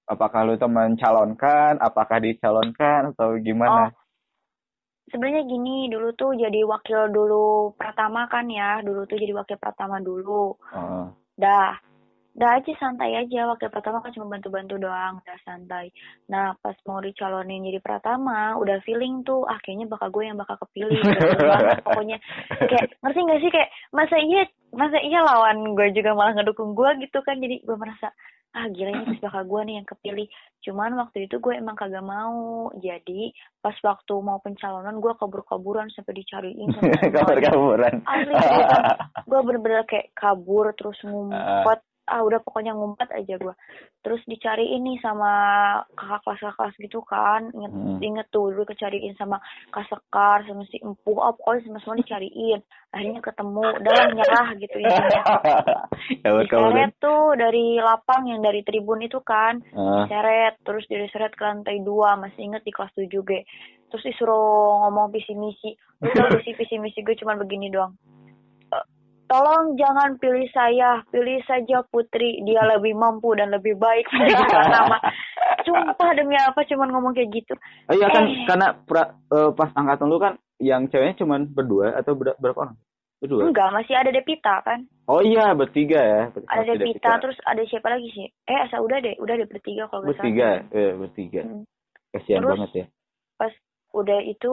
apakah 0.05 0.41
lu 0.45 0.55
tuh 0.61 0.69
mencalonkan, 0.69 1.81
apakah 1.81 2.21
dicalonkan 2.21 3.17
atau 3.17 3.41
gimana? 3.41 3.88
Oh, 3.88 3.91
sebenarnya 5.09 5.49
gini 5.49 5.88
dulu 5.88 6.12
tuh 6.12 6.37
jadi 6.37 6.61
wakil 6.69 7.09
dulu 7.09 7.73
pertama 7.81 8.29
kan 8.29 8.45
ya, 8.53 8.85
dulu 8.85 9.09
tuh 9.09 9.17
jadi 9.17 9.33
wakil 9.33 9.57
pertama 9.57 10.05
dulu. 10.05 10.53
Oh. 10.76 11.09
Dah, 11.35 11.81
dah 12.35 12.59
aja 12.59 12.73
santai 12.83 13.14
aja. 13.14 13.47
Wakil 13.47 13.71
pertama 13.71 14.03
kan 14.03 14.11
cuma 14.11 14.35
bantu-bantu 14.35 14.75
doang, 14.76 15.23
udah 15.23 15.38
santai. 15.47 15.95
Nah, 16.26 16.59
pas 16.59 16.75
mau 16.85 16.99
dicalonin 16.99 17.62
jadi 17.62 17.79
pertama, 17.79 18.59
udah 18.59 18.83
feeling 18.83 19.23
tuh, 19.23 19.47
ah 19.47 19.59
kayaknya 19.62 19.87
bakal 19.87 20.11
gue 20.11 20.26
yang 20.26 20.38
bakal 20.38 20.59
kepilih. 20.67 20.99
Udah 20.99 21.49
banget 21.55 21.79
pokoknya. 21.87 22.19
Kayak, 22.67 22.87
ngerti 23.00 23.21
gak 23.23 23.41
sih 23.41 23.50
kayak, 23.55 23.71
masa 23.95 24.17
iya, 24.19 24.43
masa 24.75 24.99
iya 24.99 25.21
lawan 25.23 25.79
gue 25.79 25.87
juga 25.95 26.11
malah 26.19 26.35
ngedukung 26.35 26.75
gue 26.75 26.91
gitu 27.07 27.19
kan. 27.23 27.38
Jadi 27.38 27.62
gue 27.62 27.76
merasa, 27.79 28.11
ah 28.55 28.67
gila 28.71 28.91
ini 28.91 29.05
pas 29.14 29.31
bakal 29.31 29.43
gue 29.47 29.61
nih 29.71 29.75
yang 29.79 29.87
kepilih. 29.87 30.26
Cuman 30.67 30.91
waktu 30.99 31.31
itu 31.31 31.38
gue 31.38 31.55
emang 31.55 31.79
kagak 31.79 32.03
mau. 32.03 32.67
Jadi, 32.83 33.31
pas 33.62 33.79
waktu 33.79 34.14
mau 34.19 34.43
pencalonan, 34.43 34.99
gue 34.99 35.12
kabur-kaburan 35.14 35.87
sampai 35.95 36.19
dicariin 36.19 36.71
Kabur-kaburan. 37.14 38.03
asli 38.03 38.35
gue 39.31 39.41
bener-bener 39.41 39.87
kayak 39.87 40.11
kabur 40.12 40.75
terus 40.76 40.99
ngumpet 41.07 41.81
ah 42.04 42.20
udah 42.20 42.37
pokoknya 42.38 42.73
ngumpet 42.73 43.08
aja 43.11 43.34
gue 43.34 43.54
terus 44.00 44.20
dicariin 44.25 44.84
nih 44.84 45.00
sama 45.00 45.32
kakak 45.92 46.20
kelas 46.20 46.38
kakak 46.38 46.54
kelas 46.54 46.75
gitu 46.78 47.00
kan. 47.02 47.49
Inget 47.50 47.73
Hmm. 47.73 47.99
inget 47.99 48.26
tuh 48.28 48.52
dulu 48.52 48.64
kecariin 48.64 49.16
sama 49.16 49.40
kak 49.68 49.88
sekar 49.88 50.44
sama 50.44 50.68
si 50.68 50.76
empuh 50.78 51.16
oh 51.16 51.32
pokoknya 51.32 51.64
semua 51.64 51.80
semua 51.80 51.96
dicariin. 51.96 52.61
Akhirnya 52.90 53.20
ketemu 53.20 53.64
udah 53.64 53.96
nyerah 54.12 54.49
gitu 54.54 54.76
intinya 54.84 55.23
Kabur-kaburan. 56.20 56.70
diseret 56.70 56.92
tuh 56.99 57.25
dari 57.34 57.66
lapang 57.78 58.23
yang 58.26 58.40
dari 58.40 58.61
tribun 58.61 59.00
itu 59.00 59.20
kan. 59.20 59.64
Ah. 59.73 60.04
seret 60.06 60.61
terus 60.61 60.84
diseret 60.84 61.32
ke 61.32 61.42
lantai 61.42 61.80
dua. 61.80 62.14
Masih 62.14 62.44
inget 62.44 62.62
di 62.62 62.70
kelas 62.70 62.92
7 62.92 63.08
G 63.08 63.30
terus 63.87 64.04
disuruh 64.04 64.42
ngomong 64.82 65.08
visi 65.08 65.32
misi 65.32 65.70
lu 66.02 66.11
tau 66.11 66.26
sih 66.42 66.50
visi 66.58 66.76
misi 66.76 66.99
gue 67.00 67.14
cuma 67.14 67.32
begini 67.34 67.70
doang? 67.70 67.94
"Eh, 67.94 68.13
tolong 69.26 69.75
jangan 69.75 70.16
pilih 70.16 70.47
saya 70.49 71.02
pilih 71.07 71.40
saja 71.43 71.81
Putri 71.85 72.43
dia 72.43 72.62
lebih 72.66 72.93
mampu 72.93 73.33
dan 73.33 73.49
lebih 73.49 73.75
baik 73.75 74.04
Bukan 74.12 74.64
nama 74.66 74.99
sumpah 75.61 76.11
demi 76.12 76.35
apa 76.35 76.61
cuman 76.62 76.88
ngomong 76.88 77.12
kayak 77.12 77.33
gitu 77.33 77.54
Oh 77.87 77.95
iya 77.95 78.09
kan 78.09 78.25
Eh. 78.25 78.45
karena 78.45 78.69
pra- 78.81 79.12
eh, 79.26 79.50
pas 79.50 79.71
angkatan 79.73 80.07
lu 80.07 80.19
kan 80.19 80.35
yang 80.57 80.87
ceweknya 80.87 81.16
cuma 81.16 81.40
berdua 81.40 81.93
atau 81.95 82.12
ber- 82.12 82.37
berapa 82.37 82.61
orang? 82.62 82.76
Berdua. 83.16 83.49
enggak 83.49 83.73
masih 83.73 83.95
ada 83.95 84.11
Devita 84.11 84.61
kan 84.61 84.85
Oh 85.04 85.19
iya 85.19 85.52
bertiga 85.52 85.97
ya. 85.97 86.23
ada 86.28 86.61
Masih 86.62 86.76
Devita 86.76 87.12
terus 87.19 87.38
ada 87.43 87.62
siapa 87.64 87.88
lagi 87.88 88.09
sih 88.11 88.26
eh 88.45 88.59
asal 88.61 88.83
udah 88.83 88.99
deh 88.99 89.16
udah 89.16 89.35
deh 89.35 89.47
bertiga 89.47 89.88
kalau 89.88 90.04
nggak 90.04 90.14
salah 90.14 90.25
bertiga, 90.25 90.49
eh 90.71 90.93
bertiga. 90.93 91.43
Hmm. 91.43 91.64
Kasihan 92.11 92.40
Terus- 92.40 92.52
banget 92.52 92.71
ya. 92.75 92.87
pas 93.35 93.52
udah 93.93 94.21
itu 94.23 94.52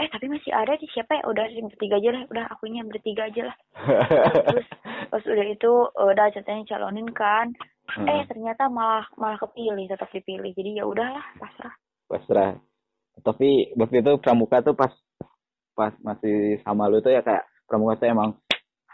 eh 0.00 0.08
tapi 0.08 0.26
masih 0.26 0.48
ada 0.50 0.72
di 0.74 0.88
siapa 0.88 1.20
ya 1.20 1.24
udah 1.28 1.44
sih 1.52 1.60
bertiga 1.60 2.00
aja 2.00 2.10
lah 2.16 2.22
udah 2.32 2.44
akunya 2.48 2.80
bertiga 2.82 3.28
aja 3.28 3.42
lah 3.52 3.56
terus 4.48 4.66
pas 5.12 5.22
udah 5.22 5.46
itu 5.46 5.72
udah 5.92 6.26
ceritanya 6.32 6.64
calonin 6.66 7.08
kan 7.12 7.52
Hmm. 7.90 8.06
eh 8.06 8.22
ternyata 8.30 8.70
malah 8.70 9.02
malah 9.18 9.34
kepilih 9.42 9.90
tetap 9.90 10.06
dipilih 10.14 10.54
jadi 10.54 10.78
ya 10.78 10.84
udahlah 10.86 11.26
pasrah 11.42 11.74
pasrah. 12.06 12.54
Tapi 13.18 13.74
waktu 13.74 13.98
itu 13.98 14.14
pramuka 14.22 14.62
tuh 14.62 14.78
pas 14.78 14.94
pas 15.74 15.90
masih 15.98 16.62
sama 16.62 16.86
lu 16.86 17.02
tuh 17.02 17.10
ya 17.10 17.18
kayak 17.18 17.42
pramuka 17.66 17.98
tuh 17.98 18.14
emang 18.14 18.38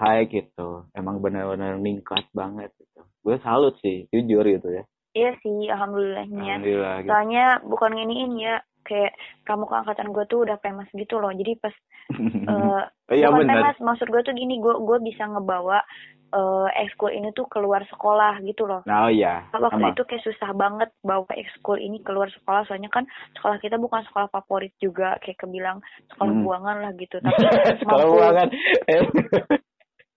high 0.01 0.25
gitu. 0.25 0.89
Emang 0.97 1.21
benar-benar 1.21 1.77
meningkat 1.77 2.25
banget 2.33 2.73
gitu. 2.81 3.05
Gue 3.21 3.37
salut 3.45 3.77
sih, 3.85 4.09
jujur 4.09 4.41
gitu 4.49 4.73
ya. 4.73 4.85
iya 5.13 5.33
sih 5.41 5.69
alhamdulillahnya 5.69 6.57
Alhamdulillah 6.57 6.95
gitu. 7.01 7.09
soalnya 7.13 7.45
bukan 7.69 7.91
nginiin 7.97 8.33
ya 8.37 8.57
kayak 8.87 9.13
pramuka 9.43 9.77
angkatan 9.79 10.09
gue 10.09 10.25
tuh 10.25 10.39
udah 10.41 10.57
famous 10.57 10.87
gitu 10.93 11.19
loh 11.19 11.31
jadi 11.31 11.53
pas 11.57 11.75
eh 12.47 12.83
Oh, 13.07 13.13
iya 13.13 13.27
bukan 13.29 13.43
benar. 13.45 13.55
famous 13.69 13.79
maksud 13.81 14.07
gue 14.07 14.19
tuh 14.21 14.33
gini 14.33 14.57
gue 14.57 14.75
gue 14.77 14.99
bisa 15.01 15.25
ngebawa 15.25 15.83
eh 16.29 16.69
ekskul 16.81 17.09
ini 17.09 17.31
tuh 17.31 17.47
keluar 17.47 17.83
sekolah 17.85 18.39
gitu 18.41 18.65
loh 18.65 18.83
Nah, 18.85 19.07
oh 19.07 19.11
iya. 19.13 19.47
waktu 19.53 19.79
Emang. 19.81 19.93
itu 19.93 20.03
kayak 20.05 20.23
susah 20.23 20.51
banget 20.53 20.91
bawa 21.01 21.23
ekskul 21.33 21.79
ini 21.79 21.99
keluar 22.01 22.27
sekolah 22.29 22.63
soalnya 22.65 22.89
kan 22.89 23.07
sekolah 23.33 23.59
kita 23.59 23.75
bukan 23.77 24.03
sekolah 24.05 24.27
favorit 24.29 24.75
juga 24.77 25.15
kayak 25.21 25.39
kebilang 25.39 25.79
sekolah 26.09 26.33
Hmm. 26.33 26.43
buangan 26.43 26.77
lah 26.81 26.93
gitu 26.95 27.19
tapi 27.25 27.43
Sekolah 27.79 28.05
mampu- 28.05 28.19
uangan. 28.21 28.49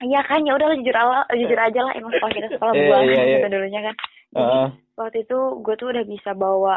iya 0.01 0.21
kan 0.23 0.39
ya 0.41 0.55
udah 0.55 0.67
jujur 0.73 0.95
ala, 0.95 1.27
jujur 1.29 1.59
aja 1.59 1.79
lah 1.81 1.93
emang 1.93 2.11
sekolah 2.11 2.33
kita 2.33 2.47
sekolah 2.49 2.73
Iya, 2.73 2.85
buangan 2.85 3.05
iya, 3.11 3.21
iya. 3.21 3.35
gitu 3.35 3.47
dulunya 3.49 3.81
kan 3.83 3.95
jadi 4.29 4.39
Heeh. 4.45 4.67
waktu 4.95 5.17
itu 5.21 5.37
gue 5.59 5.75
tuh 5.75 5.87
udah 5.89 6.03
bisa 6.05 6.31
bawa 6.33 6.75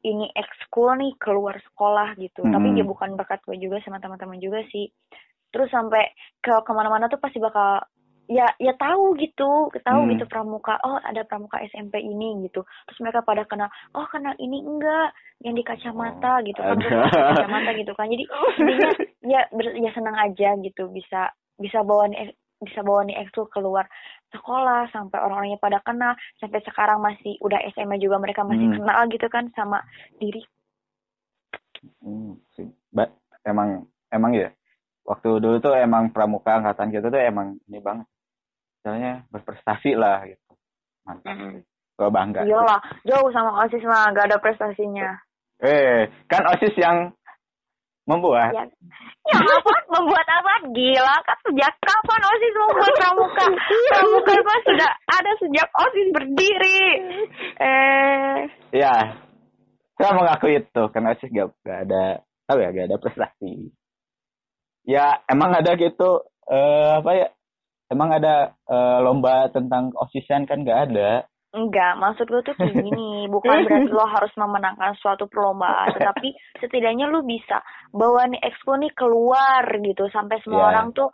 ini 0.00 0.32
ekskul 0.32 0.96
nih 0.96 1.12
keluar 1.20 1.60
sekolah 1.60 2.16
gitu. 2.16 2.42
Tapi 2.42 2.66
Hmm. 2.70 2.76
dia 2.76 2.84
bukan 2.84 3.14
berkat 3.14 3.40
gue 3.44 3.56
juga 3.58 3.80
sama 3.84 4.00
teman-teman 4.00 4.40
juga 4.40 4.64
sih. 4.72 4.88
Terus 5.50 5.68
sampai 5.68 6.08
ke 6.40 6.52
ke 6.62 6.72
mana-mana 6.72 7.06
tuh 7.06 7.18
pasti 7.18 7.36
bakal 7.36 7.82
ya 8.30 8.46
ya 8.62 8.70
tahu 8.78 9.18
gitu 9.18 9.74
tahu 9.82 10.00
Hmm. 10.06 10.10
gitu 10.14 10.24
pramuka 10.30 10.78
oh 10.86 11.02
ada 11.02 11.26
pramuka 11.26 11.58
SMP 11.66 11.98
ini 11.98 12.46
gitu. 12.46 12.62
Terus 12.86 12.98
mereka 13.02 13.26
pada 13.26 13.42
kenal 13.44 13.66
oh 13.92 14.06
kenal 14.06 14.32
ini 14.38 14.62
enggak 14.62 15.10
yang 15.42 15.58
di 15.58 15.64
kacamata 15.66 16.38
gitu 16.46 16.62
kan 16.62 16.78
kacamata 16.78 17.70
gitu 17.80 17.92
kan. 17.92 18.06
Jadi 18.06 18.24
intinya 18.56 18.90
ya 19.26 19.40
ber- 19.50 19.76
ya 19.76 19.90
senang 19.92 20.16
aja 20.16 20.54
gitu 20.62 20.86
bisa 20.88 21.34
bisa 21.58 21.82
bawa 21.82 22.06
nih 22.08 22.30
bisa 22.60 22.80
bawa 22.80 23.02
nih 23.02 23.16
ekskul 23.18 23.48
keluar 23.48 23.88
sekolah 24.30 24.86
sampai 24.88 25.16
orang-orangnya 25.16 25.56
pada 25.56 25.80
kenal 25.80 26.12
sampai 26.36 26.60
sekarang 26.60 27.00
masih 27.00 27.40
udah 27.40 27.58
SMA 27.72 27.96
juga 27.96 28.16
mereka 28.16 28.44
masih 28.44 28.68
Hmm. 28.68 28.76
kenal 28.78 29.00
gitu 29.08 29.26
kan 29.26 29.48
sama 29.52 29.80
diri 30.16 30.44
Hmm, 32.04 32.36
sih. 32.52 32.68
Ba- 32.92 33.08
emang 33.40 33.88
emang 34.12 34.36
ya. 34.36 34.52
Waktu 35.00 35.40
dulu 35.40 35.56
tuh 35.58 35.72
emang 35.72 36.12
pramuka 36.12 36.60
angkatan 36.60 36.92
kita 36.92 37.08
tuh 37.08 37.16
emang 37.16 37.56
ini 37.66 37.80
banget. 37.80 38.04
Misalnya 38.76 39.24
berprestasi 39.32 39.96
lah 39.96 40.20
gitu. 40.28 40.52
Mantap. 41.08 41.32
Mm. 41.32 41.64
Gue 41.96 42.08
bangga. 42.08 42.44
iyalah 42.44 42.80
jauh 43.04 43.28
sama 43.28 43.64
osis 43.64 43.84
mah 43.84 44.08
gak 44.12 44.28
ada 44.28 44.36
prestasinya 44.36 45.20
Eh, 45.60 46.08
kan 46.24 46.40
OSIS 46.48 46.72
yang 46.76 47.12
membuat. 48.10 48.50
ya 48.50 48.64
ya 49.30 49.36
apa 49.38 49.72
membuat 49.94 50.26
apa 50.26 50.52
gila 50.74 51.16
kan 51.22 51.38
sejak 51.46 51.70
kapan 51.78 52.20
osis 52.24 52.54
membuat 52.56 52.92
pramuka 52.98 53.46
pramuka 53.94 54.34
mah 54.42 54.60
sudah 54.66 54.90
ada 55.06 55.32
sejak 55.38 55.68
osis 55.78 56.06
berdiri 56.10 56.82
eh 57.62 58.50
Ya. 58.70 59.18
Saya 60.00 60.16
mengakui 60.16 60.56
itu 60.64 60.82
karena 60.94 61.12
OSIS 61.12 61.28
gak, 61.28 61.48
gak 61.60 61.78
ada 61.90 62.24
apa 62.48 62.58
ya, 62.64 62.68
gak 62.72 62.88
ada 62.88 62.98
prestasi. 62.98 63.52
Ya, 64.88 65.20
emang 65.28 65.52
ada 65.52 65.76
gitu 65.76 66.24
eh 66.48 66.92
apa 66.96 67.10
ya? 67.12 67.28
Emang 67.90 68.14
ada 68.14 68.54
eh, 68.70 68.98
lomba 69.02 69.50
tentang 69.52 69.92
OSISan 69.92 70.48
kan 70.48 70.64
gak 70.64 70.88
ada. 70.90 71.28
Enggak, 71.50 71.98
maksud 71.98 72.26
gue 72.26 72.42
tuh 72.42 72.54
kayak 72.54 72.78
gini, 72.78 73.26
bukan 73.26 73.50
berarti 73.66 73.90
lo 73.90 74.06
harus 74.06 74.30
memenangkan 74.34 74.94
suatu 74.96 75.26
perlombaan, 75.26 75.90
tetapi 75.92 76.30
setidaknya 76.56 77.10
lu 77.10 77.22
bisa 77.22 77.58
bawa 77.90 78.30
nih 78.30 78.38
expo 78.40 78.78
nih 78.78 78.94
keluar 78.94 79.66
gitu. 79.76 80.06
Sampai 80.08 80.38
semua 80.40 80.60
Ya. 80.60 80.68
orang 80.70 80.88
tuh 80.92 81.10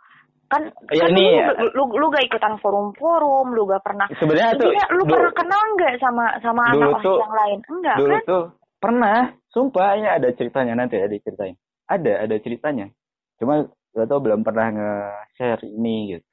kan 0.47 0.63
Ya, 0.89 1.03
kan 1.03 1.11
nih, 1.11 1.41
lu, 1.57 1.65
lu, 1.73 1.83
lu 1.97 2.05
gak 2.07 2.23
ikutan 2.23 2.55
forum-forum, 2.57 3.51
lu 3.51 3.65
gak 3.65 3.81
pernah. 3.81 4.05
Sebenarnya 4.13 4.55
tuh 4.55 4.71
lu 4.93 5.03
du- 5.03 5.11
pernah 5.11 5.33
kenal 5.33 5.63
nggak 5.73 5.93
sama 5.97 6.25
sama 6.39 6.63
Dulu 6.71 6.85
anak 6.87 7.01
tuh- 7.01 7.19
yang 7.19 7.35
lain? 7.35 7.59
Enggak 7.67 7.95
dulu 7.97 8.13
kan? 8.13 8.21
tuh 8.23 8.43
pernah. 8.77 9.19
Sumpah 9.49 9.89
ya 9.97 10.09
ada 10.15 10.29
ceritanya. 10.31 10.73
Nanti 10.77 10.95
ada 10.95 11.17
ceritain. 11.17 11.57
Ada 11.83 12.13
ada 12.23 12.35
ceritanya. 12.37 12.87
Cuma 13.35 13.65
gak 13.91 14.05
tau 14.05 14.21
belum 14.21 14.45
pernah 14.45 14.67
nge-share 14.69 15.65
ini 15.65 16.13
gitu. 16.13 16.29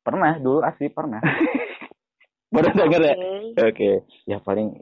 Pernah 0.00 0.40
dulu 0.40 0.64
asli 0.64 0.88
pernah 0.88 1.20
baru 2.52 2.68
denger 2.76 3.02
ya 3.02 3.14
Oke. 3.16 3.60
oke 3.64 3.90
ya 4.28 4.38
paling 4.44 4.76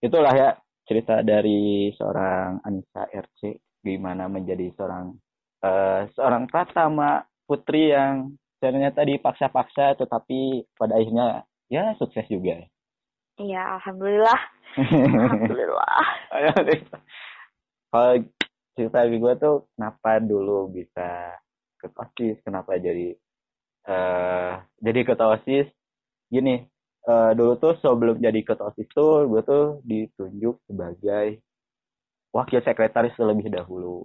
itulah 0.00 0.32
ya 0.32 0.50
cerita 0.88 1.20
dari 1.20 1.92
seorang 1.94 2.64
Anissa 2.64 3.06
RC 3.06 3.60
gimana 3.84 4.26
menjadi 4.26 4.72
seorang 4.74 5.14
eh 5.60 6.08
seorang 6.16 6.48
pratama 6.48 7.22
putri 7.44 7.92
yang 7.92 8.32
ternyata 8.60 9.04
dipaksa-paksa 9.04 10.00
tetapi 10.00 10.64
pada 10.76 10.96
akhirnya 10.96 11.44
ya 11.68 11.92
sukses 12.00 12.24
juga 12.28 12.64
Iya, 13.40 13.80
alhamdulillah. 13.80 14.40
Alhamdulillah. 14.76 15.96
Kalau 17.90 18.14
cerita 18.76 19.00
gue 19.08 19.32
tuh 19.40 19.56
kenapa 19.72 20.20
dulu 20.20 20.68
bisa 20.68 21.40
ke 21.80 21.88
osis 21.88 22.36
kenapa 22.44 22.76
jadi 22.76 23.16
eh 23.88 24.52
jadi 24.84 25.00
ketua 25.08 25.40
osis 25.40 25.66
gini 26.28 26.68
eh, 27.02 27.30
dulu 27.32 27.52
tuh 27.56 27.74
sebelum 27.78 28.18
jadi 28.18 28.40
ketua 28.42 28.70
osis 28.70 28.88
tuh 28.90 29.24
gue 29.24 29.42
tuh 29.42 29.64
ditunjuk 29.82 30.60
sebagai 30.66 31.40
wakil 32.30 32.60
sekretaris 32.60 33.14
terlebih 33.14 33.48
dahulu 33.48 34.04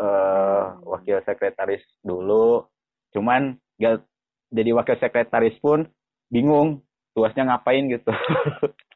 eh 0.00 0.64
wakil 0.82 1.20
sekretaris 1.22 1.82
dulu 2.00 2.64
cuman 3.12 3.54
gak 3.76 4.00
jadi 4.48 4.70
wakil 4.72 4.96
sekretaris 4.96 5.56
pun 5.60 5.84
bingung 6.28 6.80
tuasnya 7.12 7.44
ngapain 7.46 7.84
gitu 7.86 8.08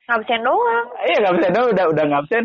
Ngabsen 0.05 0.45
doang. 0.45 0.87
iya 1.09 1.17
nggak 1.19 1.35
bisa 1.41 1.49
dong 1.51 1.67
udah 1.73 1.87
udah 1.89 2.05
ngabsen 2.05 2.45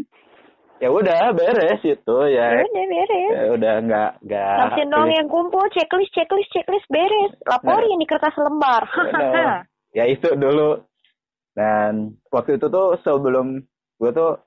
ya 0.80 0.88
udah 0.88 1.36
beres 1.36 1.82
itu 1.84 2.17
Ya 2.32 2.56
ya, 2.56 2.63
udah 2.63 2.86
beres. 2.88 3.32
ya 3.36 3.43
udah 3.52 3.73
nggak 3.84 4.12
nggak 4.23 4.56
Ngabsen 4.63 4.88
doang 4.88 5.12
yang 5.12 5.28
kumpul, 5.28 5.65
checklist, 5.75 6.12
checklist, 6.15 6.47
checklist 6.56 6.88
beres. 6.88 7.36
Laporin 7.45 7.99
di 7.99 8.08
kertas 8.08 8.32
lembar. 8.39 8.88
Benar. 8.88 9.67
ya 9.93 10.06
itu 10.10 10.28
dulu. 10.36 10.84
Dan 11.54 12.15
waktu 12.32 12.56
itu 12.62 12.67
tuh 12.71 12.95
sebelum 13.04 13.60
gue 13.99 14.12
tuh 14.15 14.39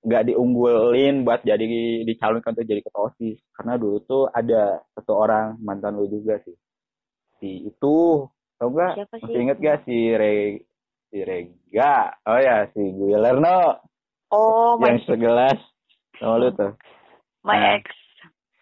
nggak 0.00 0.32
diunggulin 0.32 1.24
buat 1.28 1.44
jadi 1.44 1.64
dicalonkan 2.04 2.52
untuk 2.56 2.68
jadi 2.68 2.80
ketua 2.84 3.12
osis. 3.12 3.40
Karena 3.56 3.76
dulu 3.80 3.96
tuh 4.04 4.24
ada 4.32 4.80
satu 4.96 5.12
orang 5.16 5.56
mantan 5.60 5.96
lu 5.96 6.08
juga 6.08 6.40
sih. 6.44 6.56
Si 7.40 7.68
itu 7.68 8.28
tau 8.60 8.68
gak 8.76 9.08
masih 9.08 9.40
inget 9.40 9.56
gak 9.56 9.88
si 9.88 10.12
Re 10.12 10.60
si 11.08 11.18
Rega? 11.24 12.12
Oh 12.28 12.36
ya 12.36 12.68
si 12.76 12.82
Guillermo 12.92 13.80
Oh, 14.30 14.78
my, 14.78 14.94
yang 14.94 15.02
segelas. 15.10 15.58
Sama 16.22 16.38
lu 16.38 16.54
tuh. 16.54 16.72
My 17.42 17.58
Nah, 17.58 17.82
ex. 17.82 17.90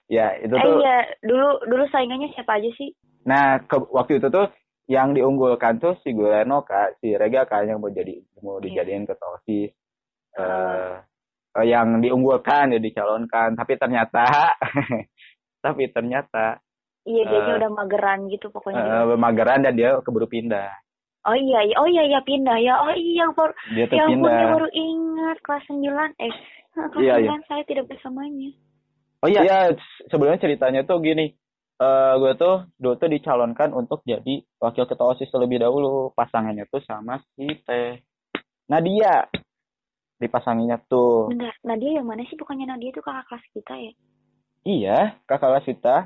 ya 0.08 0.32
itu 0.40 0.54
Eh 0.56 0.64
tuh 0.64 0.80
iya, 0.80 0.96
dulu 1.20 1.60
dulu 1.68 1.84
saingannya 1.92 2.32
siapa 2.32 2.56
aja 2.56 2.70
sih? 2.72 2.96
Nah, 3.28 3.60
ke, 3.68 3.76
waktu 3.92 4.16
itu 4.16 4.32
tuh 4.32 4.48
yang 4.88 5.12
diunggulkan 5.12 5.76
tuh 5.78 6.00
si 6.00 6.16
Guleno 6.16 6.64
kak, 6.64 6.96
si 6.98 7.12
Rega 7.12 7.44
kan 7.44 7.68
yang 7.68 7.78
mau 7.78 7.92
jadi 7.92 8.16
mau 8.40 8.56
dijadiin 8.56 9.04
ketua 9.04 9.36
osis. 9.36 9.68
Eh, 10.32 10.92
eh, 11.54 11.66
yang 11.68 12.00
diunggulkan 12.00 12.72
ya 12.72 12.80
dicalonkan, 12.80 13.52
tapi 13.52 13.76
ternyata, 13.76 14.56
tapi 15.64 15.92
ternyata 15.92 16.58
Iya, 17.08 17.24
dia 17.24 17.40
Eh, 17.40 17.56
udah 17.56 17.70
mageran 17.72 18.28
gitu 18.28 18.52
pokoknya. 18.52 18.84
eh, 18.84 19.16
mageran 19.16 19.64
dan 19.64 19.72
dia 19.72 19.96
keburu 20.04 20.28
pindah. 20.28 20.68
Oh 21.24 21.36
iya, 21.36 21.60
iya. 21.64 21.74
oh 21.80 21.88
iya 21.88 22.04
iya 22.04 22.20
pindah 22.20 22.56
ya. 22.60 22.80
Oh 22.84 22.92
iya 22.92 23.24
baru 23.32 23.52
Dia 23.72 23.84
ya 23.88 24.04
ampun 24.08 24.28
ya 24.28 24.46
baru 24.48 24.68
ingat 24.72 25.36
kelas 25.44 25.64
9 25.68 25.84
eh 26.20 26.32
kelas 26.72 27.00
Iya, 27.00 27.14
9 27.16 27.24
iya. 27.24 27.34
saya 27.48 27.62
tidak 27.64 27.84
bersamanya. 27.88 28.50
Oh 29.20 29.28
iya, 29.28 29.40
Iya, 29.44 29.58
sebenarnya 30.08 30.40
ceritanya 30.40 30.80
tuh 30.84 31.00
gini. 31.00 31.32
Eh, 31.78 32.12
gue 32.18 32.32
tuh 32.34 32.66
dulu 32.74 32.94
tuh 32.98 33.06
dicalonkan 33.06 33.70
untuk 33.70 34.02
jadi 34.02 34.42
wakil 34.58 34.82
ketua 34.90 35.14
osis 35.14 35.30
terlebih 35.30 35.62
dahulu. 35.62 36.10
Pasangannya 36.10 36.66
tuh 36.66 36.82
sama 36.82 37.22
si 37.38 37.46
Teh 37.62 38.02
Nadia. 38.66 39.30
Dipasanginya 40.18 40.82
tuh. 40.90 41.30
Bentar, 41.30 41.54
Nadia 41.62 42.02
yang 42.02 42.10
mana 42.10 42.26
sih? 42.26 42.34
Bukannya 42.34 42.66
Nadia 42.66 42.90
itu 42.90 42.98
kakak 42.98 43.30
kelas 43.30 43.46
kita 43.54 43.74
ya? 43.78 43.92
Iya, 44.66 44.98
kakak 45.30 45.54
kelas 45.54 45.66
kita. 45.70 45.96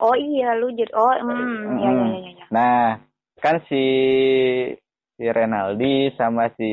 Oh 0.00 0.16
iya, 0.16 0.56
lu 0.56 0.72
jadi 0.72 0.92
oh 0.96 1.12
hmm, 1.12 1.76
ya 1.76 1.90
ya 1.92 2.06
ya 2.08 2.16
ya. 2.16 2.32
ya. 2.40 2.46
Nah, 2.48 2.84
kan 3.40 3.60
si 3.68 3.84
si 5.20 5.24
Renaldi 5.28 6.16
sama 6.16 6.48
si 6.56 6.72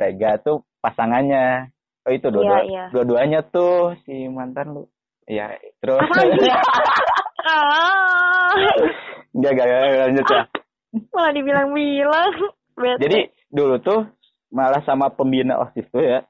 Rega 0.00 0.40
tuh 0.40 0.64
pasangannya. 0.80 1.68
Oh 2.08 2.12
itu 2.16 2.32
dua, 2.32 2.44
Iya, 2.44 2.58
iya. 2.64 2.84
dua-duanya 2.88 3.44
tuh 3.52 3.92
si 4.08 4.24
mantan 4.32 4.72
lu. 4.72 4.88
Iya, 5.28 5.52
terus 5.84 6.00
Apa 6.00 6.24
lagi? 6.24 6.48
ah, 7.44 8.52
Enggak, 9.30 9.50
enggak, 9.54 9.66
enggak, 9.66 9.92
lanjut 10.10 10.26
ya. 10.26 10.42
malah 11.14 11.32
dibilang-bilang. 11.32 12.30
Jadi 12.98 13.18
dulu 13.46 13.78
tuh 13.78 14.00
malah 14.50 14.82
sama 14.82 15.06
pembina 15.14 15.60
OSIS 15.62 15.86
tuh 15.92 16.02
ya. 16.02 16.20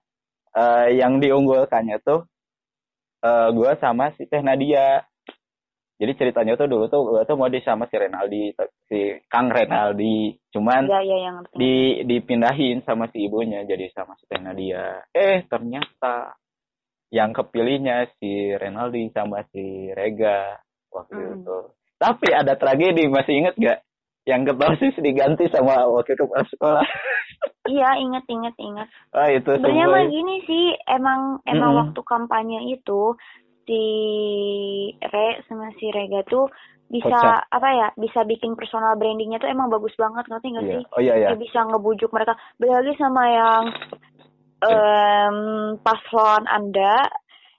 eh, 0.51 0.99
yang 0.99 1.23
diunggulkannya 1.23 2.03
tuh 2.03 2.27
eh 3.21 3.49
gue 3.53 3.73
sama 3.81 4.13
si 4.17 4.27
Teh 4.27 4.43
Nadia. 4.43 5.01
Jadi 6.01 6.17
ceritanya 6.17 6.57
tuh 6.57 6.65
dulu 6.65 6.89
tuh 6.89 7.01
gue 7.13 7.23
tuh 7.29 7.37
mau 7.37 7.53
di 7.53 7.61
sama 7.61 7.85
si 7.93 7.97
Renaldi, 8.01 8.57
si 8.89 9.21
Kang 9.29 9.53
Renaldi. 9.53 10.33
Cuman 10.49 10.89
ya 10.89 11.01
ya 11.05 11.17
yang 11.29 11.35
ngerti. 11.45 11.55
di 11.61 11.75
dipindahin 12.09 12.81
sama 12.89 13.05
si 13.13 13.29
ibunya 13.29 13.65
jadi 13.69 13.85
sama 13.93 14.17
si 14.17 14.25
Teh 14.25 14.41
Nadia. 14.41 15.05
Eh 15.13 15.45
ternyata 15.45 16.33
yang 17.13 17.37
kepilihnya 17.37 18.09
si 18.17 18.49
Renaldi 18.57 19.13
sama 19.13 19.45
si 19.53 19.93
Rega 19.93 20.57
waktu 20.91 21.15
Hmm. 21.15 21.35
itu. 21.39 21.57
Tapi 21.97 22.29
ada 22.31 22.55
tragedi 22.55 23.07
masih 23.07 23.35
inget 23.37 23.55
gak? 23.57 23.79
Yang 24.23 24.53
ketosis 24.53 24.95
diganti 24.99 25.49
sama 25.49 25.85
wakil 25.87 26.15
kepala 26.15 26.45
sekolah. 26.47 26.85
Iya, 27.63 27.97
inget 27.97 28.25
inget 28.27 28.53
inget. 28.59 28.89
Ah 29.13 29.29
itu 29.29 29.47
Sebenarnya 29.47 29.87
mah 29.87 30.05
gini 30.05 30.45
sih, 30.45 30.65
emang 30.87 31.41
emang 31.47 31.73
waktu 31.73 32.01
kampanye 32.03 32.61
itu 32.69 33.17
si 33.65 33.83
Re 34.99 35.41
sama 35.47 35.73
si 35.77 35.89
Rega 35.89 36.21
tuh 36.27 36.49
bisa 36.91 37.09
Kocak. 37.09 37.49
apa 37.49 37.69
ya, 37.71 37.89
bisa 37.97 38.21
bikin 38.25 38.59
personal 38.59 38.99
brandingnya 38.99 39.39
tuh 39.39 39.49
emang 39.49 39.71
bagus 39.71 39.95
banget 39.95 40.27
ngerti 40.27 40.47
nggak 40.51 40.67
Iya. 40.67 40.73
sih? 40.75 40.83
Oh 40.91 41.01
iya 41.01 41.15
iya. 41.17 41.29
Dia 41.31 41.39
bisa 41.39 41.61
ngebujuk 41.65 42.11
mereka. 42.11 42.33
Beda 42.59 42.83
lagi 42.83 42.93
sama 42.99 43.23
yang 43.25 43.63
em 44.61 45.37
paslon 45.81 46.45
Anda 46.45 47.09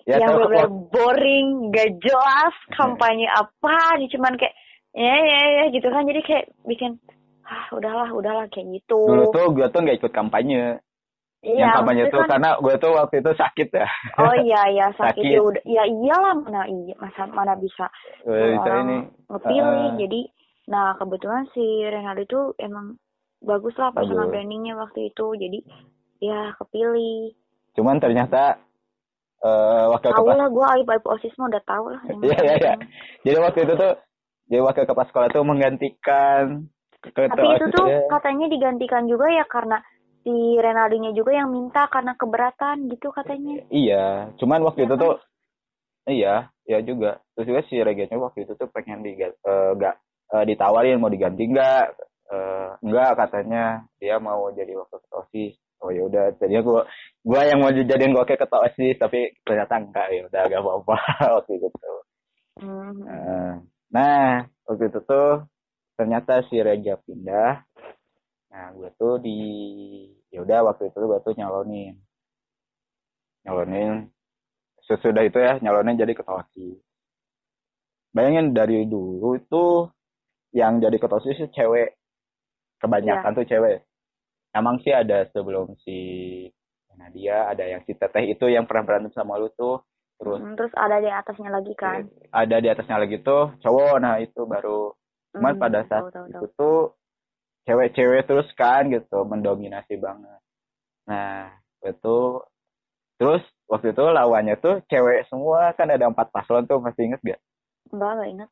Ya, 0.04 0.18
yang 0.18 0.34
benar 0.34 0.68
boring, 0.90 1.70
gak 1.70 2.02
jelas 2.02 2.56
kampanye 2.74 3.30
apa, 3.30 4.02
dia 4.02 4.10
cuman 4.10 4.34
kayak 4.34 4.56
ya 4.92 5.16
ya 5.16 5.42
ya 5.56 5.64
gitu 5.70 5.88
kan 5.88 6.04
jadi 6.04 6.22
kayak 6.22 6.46
bikin 6.66 6.98
ah 7.46 7.68
udahlah 7.72 8.10
udahlah 8.10 8.46
kayak 8.50 8.82
gitu. 8.82 8.98
Dulu 8.98 9.30
tuh 9.30 9.46
gue 9.52 9.68
tuh 9.68 9.80
nggak 9.80 9.98
ikut 10.00 10.12
kampanye. 10.12 10.82
Iya, 11.42 11.58
yang 11.58 11.74
kampanye 11.74 12.06
tuh 12.10 12.22
kan- 12.24 12.38
karena 12.38 12.50
gue 12.58 12.76
tuh 12.78 12.92
waktu 12.94 13.16
itu 13.18 13.32
sakit 13.34 13.70
ya. 13.72 13.88
Oh 14.18 14.36
iya 14.36 14.62
iya 14.70 14.88
sakit, 15.00 15.22
Sakit. 15.22 15.34
ya 15.34 15.42
udah 15.42 15.64
ya 15.66 15.84
iyalah 15.86 16.34
mana 16.38 16.62
iya 16.66 16.94
masa 16.98 17.26
mana 17.26 17.54
bisa 17.56 17.86
bisa 18.22 18.62
orang 18.62 18.86
ini. 18.86 18.98
ngepilih 19.26 19.86
Ah. 19.86 19.98
jadi 19.98 20.22
nah 20.70 20.88
kebetulan 20.96 21.44
si 21.52 21.66
Renaldi 21.82 22.24
itu 22.24 22.54
emang 22.58 22.96
bagus 23.42 23.74
lah 23.76 23.90
personal 23.90 24.30
brandingnya 24.30 24.78
waktu 24.78 25.10
itu 25.10 25.26
jadi 25.36 25.60
ya 26.20 26.54
kepilih 26.56 27.34
Cuman 27.74 27.98
ternyata 27.98 28.62
eh 29.42 29.86
wakil 29.90 30.10
tahu 30.14 30.28
lah 30.30 30.50
gue 30.54 30.66
aib 30.78 30.88
aib 30.88 31.06
osis 31.10 31.34
mah 31.42 31.50
udah 31.50 31.64
tahu 31.66 31.86
lah 31.90 32.02
Iya 32.30 32.38
iya 32.46 32.56
iya. 32.62 32.74
Jadi 33.26 33.38
waktu 33.42 33.60
itu 33.66 33.74
tuh 33.74 33.94
jadi 34.52 34.62
wakil 34.62 34.84
kepala 34.86 35.08
sekolah 35.10 35.28
tuh 35.34 35.44
menggantikan 35.48 36.70
ketua 37.02 37.34
tapi 37.34 37.46
itu 37.58 37.66
tuh 37.74 37.86
OSIS-nya. 37.90 38.00
katanya 38.14 38.46
digantikan 38.52 39.04
juga 39.10 39.26
ya 39.34 39.46
karena 39.50 39.82
si 40.22 40.34
Renaldinya 40.62 41.12
juga 41.18 41.34
yang 41.34 41.50
minta 41.50 41.90
karena 41.90 42.14
keberatan 42.14 42.86
gitu 42.94 43.10
katanya 43.10 43.66
Iya, 43.74 44.30
cuman 44.38 44.62
waktu 44.62 44.86
Iya 44.86 44.88
itu 44.88 44.96
kan? 44.96 45.02
tuh 45.02 45.14
iya, 46.06 46.36
iya 46.70 46.80
juga. 46.86 47.12
Terus 47.34 47.48
juga 47.50 47.62
si 47.66 47.76
Reganya 47.82 48.18
waktu 48.22 48.46
itu 48.46 48.54
tuh 48.54 48.70
pengen 48.70 49.02
eh, 49.02 49.32
nggak 49.42 49.96
eh, 50.38 50.44
ditawarin 50.46 51.02
mau 51.02 51.10
diganti 51.10 51.50
enggak? 51.50 51.98
Eh, 52.32 52.70
enggak 52.86 53.12
katanya 53.18 53.82
dia 53.98 54.22
mau 54.22 54.54
jadi 54.54 54.78
wakil 54.78 55.02
ketua 55.02 55.26
OSIS. 55.26 55.58
Oh 55.82 55.90
ya 55.90 56.06
udah, 56.06 56.38
tadinya 56.38 56.62
gua 56.62 56.82
gua 57.26 57.42
yang 57.46 57.58
mau 57.62 57.74
dijadiin 57.74 58.14
wakil 58.14 58.38
ketua 58.38 58.70
OSIS 58.70 59.02
tapi 59.02 59.34
ternyata 59.42 59.82
enggak 59.82 60.08
ya 60.14 60.22
udah 60.30 60.42
agak 60.46 60.60
apa-apa 60.62 60.98
waktu 61.42 61.52
itu 61.58 61.68
tuh. 61.74 62.00
Hmm. 62.62 63.02
Eh, 63.10 63.54
Nah, 63.92 64.48
waktu 64.64 64.88
itu 64.88 65.00
tuh 65.04 65.44
ternyata 66.00 66.48
si 66.48 66.56
Rega 66.64 66.96
pindah. 67.04 67.60
Nah, 68.52 68.66
gue 68.76 68.90
tuh 68.96 69.20
di 69.20 69.40
ya 70.32 70.44
udah 70.48 70.72
waktu 70.72 70.88
itu 70.88 71.00
gue 71.00 71.20
tuh 71.20 71.36
nyalonin. 71.36 72.00
Nyalonin 73.44 74.08
sesudah 74.88 75.28
itu 75.28 75.38
ya 75.44 75.60
nyalonin 75.60 76.00
jadi 76.00 76.16
ketua 76.16 76.40
OSIS. 76.48 76.80
Bayangin 78.16 78.56
dari 78.56 78.88
dulu 78.88 79.36
itu 79.36 79.92
yang 80.56 80.80
jadi 80.80 80.96
ketua 80.96 81.20
OSIS 81.20 81.52
cewek. 81.52 82.00
Kebanyakan 82.80 83.36
tuh 83.36 83.46
cewek. 83.46 83.84
Emang 84.52 84.76
sih 84.84 84.92
ada 84.92 85.26
sebelum 85.32 85.76
si 85.84 85.98
Nadia, 87.00 87.50
ada 87.52 87.64
yang 87.66 87.82
si 87.88 87.96
Teteh 87.96 88.36
itu 88.36 88.46
yang 88.52 88.68
pernah 88.68 88.84
berantem 88.88 89.12
sama 89.16 89.40
lu 89.40 89.48
tuh. 89.56 89.82
Terus 90.20 90.40
Hmm, 90.42 90.54
terus 90.60 90.74
ada 90.78 90.98
di 91.02 91.10
atasnya 91.10 91.50
lagi 91.50 91.74
kan? 91.74 92.02
Ada 92.32 92.56
di 92.64 92.68
atasnya 92.72 92.98
lagi 93.02 93.18
tuh 93.24 93.56
cowok. 93.64 93.96
Nah 94.04 94.16
itu 94.20 94.42
baru. 94.46 94.92
Cuman 95.36 95.54
Hmm, 95.54 95.62
pada 95.64 95.80
saat 95.88 96.04
tahu, 96.04 96.12
tahu, 96.12 96.26
itu 96.30 96.46
tahu. 96.46 96.58
tuh 96.60 96.78
cewek-cewek 97.66 98.22
terus 98.28 98.48
kan 98.60 98.92
gitu 98.92 99.18
mendominasi 99.26 99.96
banget. 99.98 100.40
Nah 101.10 101.52
itu 101.86 102.18
terus 103.20 103.44
waktu 103.72 103.94
itu 103.94 104.04
lawannya 104.04 104.56
tuh 104.60 104.82
cewek 104.92 105.30
semua 105.30 105.72
kan 105.78 105.88
ada 105.90 106.06
empat 106.10 106.28
paslon 106.34 106.66
tuh 106.68 106.82
masih 106.82 107.08
inget 107.08 107.22
gak 107.24 107.40
enggak 107.94 108.12
enggak 108.16 108.30
ingat. 108.34 108.50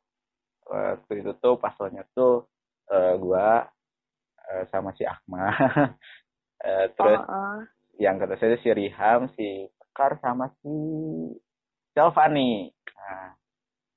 Waktu 0.70 1.12
itu 1.20 1.32
tuh 1.42 1.54
paslonnya 1.58 2.04
tuh 2.14 2.46
eh, 2.90 3.14
gua 3.18 3.66
eh, 4.50 4.64
sama 4.68 4.90
si 4.94 5.02
Akma 5.06 5.46
Eh, 6.60 6.86
terus 6.92 7.24
Oh, 7.24 7.32
oh. 7.32 7.58
yang 7.96 8.20
kata 8.20 8.36
saya 8.36 8.60
si 8.60 8.68
Riham 8.68 9.32
si 9.32 9.64
Sekar 9.80 10.20
sama 10.20 10.52
si 10.60 10.72
Selvani 11.96 12.68
nah, 12.92 13.32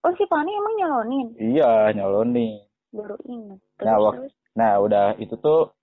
Oh, 0.03 0.11
si 0.15 0.23
Pani 0.27 0.51
emang 0.51 0.75
nyalonin? 0.79 1.27
iya 1.39 1.91
nyalonin 1.91 2.63
Baru 2.93 3.15
ingat. 3.25 3.59
Terus, 3.79 3.85
Nah, 3.87 3.95
wak- 3.99 4.15
terus. 4.21 4.33
Nah, 4.53 4.71
udah 4.79 5.05
itu 5.17 5.33
tuh 5.41 5.73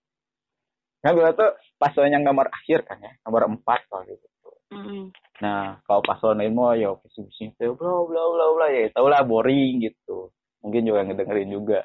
kan 1.01 1.17
gue 1.17 1.27
tuh 1.33 1.51
paslon 1.81 2.13
yang 2.13 2.23
nomor 2.23 2.47
akhir 2.53 2.85
kan 2.85 3.01
ya, 3.01 3.13
nomor 3.25 3.49
empat 3.49 3.83
waktu 3.89 4.15
itu. 4.21 4.29
Mm-mm. 4.71 5.11
Nah, 5.41 5.81
kalau 5.89 6.05
paslon 6.05 6.39
lain 6.39 6.53
mau 6.53 6.71
ya 6.77 6.93
itu 6.93 7.67
bla 7.77 7.93
bla 8.05 8.23
bla 8.31 8.47
bla 8.55 8.67
ya 8.69 8.93
tau 8.93 9.09
lah 9.09 9.25
boring 9.25 9.81
gitu. 9.81 10.29
Mungkin 10.61 10.85
juga 10.85 11.01
ngedengerin 11.09 11.51
juga. 11.51 11.81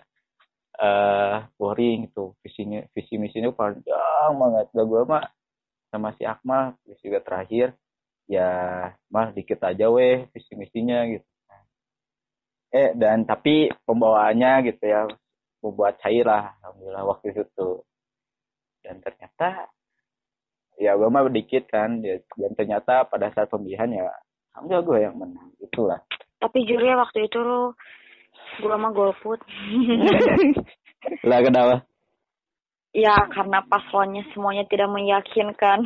Eh 0.76 1.38
boring 1.56 2.12
gitu. 2.12 2.36
Visinya 2.44 2.84
visi 2.92 3.16
misinya 3.16 3.52
panjang 3.56 4.32
banget. 4.36 4.66
Gak 4.76 4.88
gue 4.88 5.02
mah 5.08 5.26
sama 5.92 6.12
si 6.20 6.28
Akmal 6.28 6.76
terus 6.84 7.00
juga 7.00 7.20
terakhir 7.24 7.72
ya 8.28 8.50
mah 9.14 9.32
dikit 9.32 9.64
aja 9.64 9.88
weh 9.88 10.28
visi 10.36 10.54
misinya 10.60 11.08
gitu. 11.08 11.28
Eh 12.76 12.92
dan 12.98 13.24
tapi 13.24 13.72
pembawaannya 13.88 14.52
gitu 14.74 14.84
ya 14.84 15.08
membuat 15.64 15.98
cair 16.04 16.28
lah 16.28 16.52
alhamdulillah 16.60 17.06
waktu 17.08 17.32
itu 17.32 17.44
tuh. 17.56 17.88
Dan 18.84 19.00
ternyata 19.00 19.72
ya 20.76 20.92
gue 21.00 21.08
mah 21.08 21.24
dikit 21.32 21.72
kan 21.72 22.04
ya, 22.04 22.20
dan 22.36 22.52
ternyata 22.52 23.08
pada 23.08 23.32
saat 23.32 23.48
pemilihan 23.48 23.88
ya 23.96 24.12
alhamdulillah 24.54 24.84
gue 24.84 24.98
yang 25.00 25.16
menang 25.16 25.50
itulah. 25.64 26.04
Tapi 26.36 26.68
jujur 26.68 26.84
ya 26.84 27.00
waktu 27.00 27.32
itu 27.32 27.40
lu 27.40 27.72
gua 28.62 28.78
mah 28.78 28.91
golput. 28.91 29.39
lah 31.30 31.39
kenapa 31.46 31.86
ya 32.96 33.13
karena 33.28 33.60
paslonnya 33.68 34.24
semuanya 34.32 34.63
tidak 34.72 34.88
meyakinkan. 34.88 35.84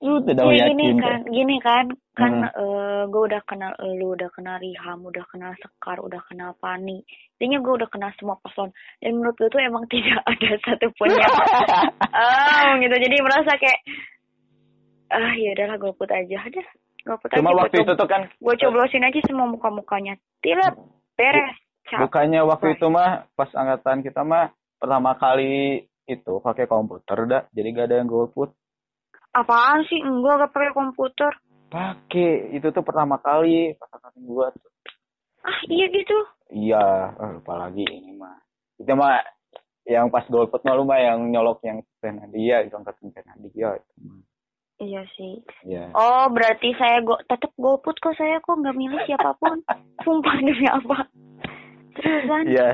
lu 0.00 0.20
tidak 0.24 0.48
Ya, 0.52 0.68
gini 0.68 0.96
meyakinkan 0.96 1.00
kan, 1.00 1.32
gini 1.32 1.56
kan, 1.60 1.84
kan 2.16 2.32
Hmm. 2.44 2.50
eh, 2.50 3.02
gue 3.08 3.22
udah 3.30 3.40
kenal 3.44 3.72
lu, 3.84 4.16
udah 4.16 4.28
kenal 4.32 4.56
Riham, 4.60 5.00
udah 5.04 5.24
kenal 5.28 5.52
Sekar, 5.60 6.00
udah 6.00 6.20
kenal 6.28 6.56
Pani. 6.60 7.04
Intinya 7.36 7.60
gue 7.60 7.72
udah 7.80 7.88
kenal 7.88 8.10
semua 8.16 8.36
paslon. 8.40 8.72
Dan 9.00 9.20
menurut 9.20 9.36
gue 9.38 9.48
tuh 9.48 9.60
emang 9.60 9.84
tidak 9.92 10.20
ada 10.24 10.50
satupun 10.66 11.08
yang 11.08 11.32
ah 12.16 12.76
gitu. 12.80 12.96
Jadi 12.96 13.16
merasa 13.22 13.50
kayak 13.56 13.80
ah 15.14 15.32
ya 15.36 15.52
udahlah 15.52 15.76
golput 15.78 16.10
aja, 16.10 16.36
udah 16.42 16.66
golput 17.06 17.28
aja. 17.32 17.38
cuma 17.38 17.52
waktu 17.54 17.76
itu 17.84 17.92
tuh 17.92 18.08
kan 18.08 18.22
gue 18.28 18.54
coblosin 18.60 19.04
aja 19.04 19.20
semua 19.28 19.46
muka-mukanya. 19.48 20.16
Tidak 20.40 20.74
beres. 21.14 21.54
Cap. 21.84 22.00
bukannya 22.08 22.40
waktu 22.42 22.80
itu 22.80 22.86
mah 22.88 23.28
pas 23.36 23.52
angkatan 23.52 24.00
kita 24.00 24.24
mah 24.24 24.48
pertama 24.80 25.12
kali 25.14 25.84
itu 26.04 26.32
pakai 26.40 26.64
komputer 26.64 27.18
dah 27.28 27.42
jadi 27.52 27.68
gak 27.72 27.86
ada 27.92 27.96
yang 28.00 28.08
golput 28.08 28.52
Apaan 29.34 29.82
sih? 29.90 29.98
Enggak, 29.98 30.46
gak 30.46 30.52
pakai 30.54 30.72
komputer. 30.72 31.32
pakai 31.66 32.54
itu 32.54 32.70
tuh 32.70 32.86
pertama 32.86 33.18
kali 33.18 33.74
pas 33.74 33.90
angkatan 33.92 34.22
gua 34.24 34.46
tuh 34.54 34.70
Ah 35.42 35.60
iya 35.68 35.86
gitu. 35.90 36.18
iya 36.48 37.12
eh, 37.12 37.30
lupa 37.36 37.52
lagi 37.58 37.84
ini 37.84 38.16
mah 38.16 38.38
itu 38.80 38.88
mah 38.94 39.20
yang 39.84 40.08
pas 40.08 40.24
golput 40.30 40.64
mah 40.64 40.72
lu 40.72 40.88
mah 40.88 40.96
yang 40.96 41.20
nyolok 41.28 41.60
yang 41.66 41.84
Nadia 42.00 42.64
itu 42.64 42.72
angkatan 42.72 43.12
Nadia 43.12 43.76
itu 43.76 43.92
mah 44.08 44.24
Iya 44.84 45.02
sih. 45.16 45.40
iya 45.64 45.88
Oh, 45.92 46.28
berarti 46.28 46.76
saya 46.76 47.00
go 47.00 47.16
tetap 47.24 47.48
golput 47.56 47.96
kok 47.96 48.12
saya 48.14 48.36
kok 48.38 48.52
nggak 48.52 48.76
milih 48.76 49.00
siapa 49.08 49.32
pun. 49.40 49.64
Sumpah 50.04 50.36
demi 50.38 50.68
apa? 50.68 51.08
Seriusan? 51.94 52.44
iya 52.50 52.68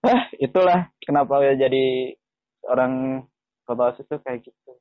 ah 0.00 0.22
itulah 0.38 0.88
kenapa 1.02 1.42
ya 1.42 1.58
jadi 1.58 2.14
orang 2.70 3.20
ketua 3.66 3.90
OSIS 3.92 4.06
tuh 4.06 4.22
kayak 4.22 4.46
gitu 4.46 4.72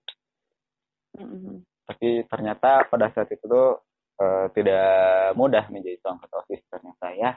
Mm-mm. 1.17 1.65
tapi 1.83 2.21
ternyata 2.29 2.85
pada 2.85 3.09
saat 3.11 3.25
itu 3.33 3.41
tuh 3.43 3.81
eh, 4.21 4.45
tidak 4.53 4.87
mudah 5.33 5.65
menjadi 5.73 5.97
seorang 5.99 6.21
ketua 6.21 6.39
OSIS 6.45 6.61
ternyata 6.69 7.07
ya 7.11 7.31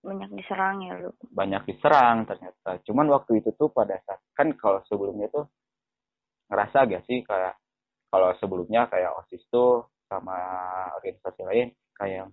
Banyak 0.00 0.32
diserang 0.32 0.80
ya 0.80 0.96
lu. 0.96 1.12
banyak 1.28 1.60
diserang 1.68 2.24
ternyata 2.24 2.80
cuman 2.88 3.06
waktu 3.12 3.44
itu 3.44 3.52
tuh 3.52 3.68
pada 3.68 4.00
saat 4.06 4.22
kan 4.32 4.48
kalau 4.56 4.80
sebelumnya 4.88 5.28
tuh 5.28 5.44
ngerasa 6.48 6.88
gak 6.88 7.04
sih 7.04 7.20
kayak 7.20 7.58
kalau 8.10 8.34
sebelumnya 8.36 8.90
kayak 8.90 9.14
osis 9.22 9.42
tuh 9.48 9.86
sama 10.10 10.36
organisasi 10.98 11.40
lain 11.46 11.68
kayak 11.94 12.26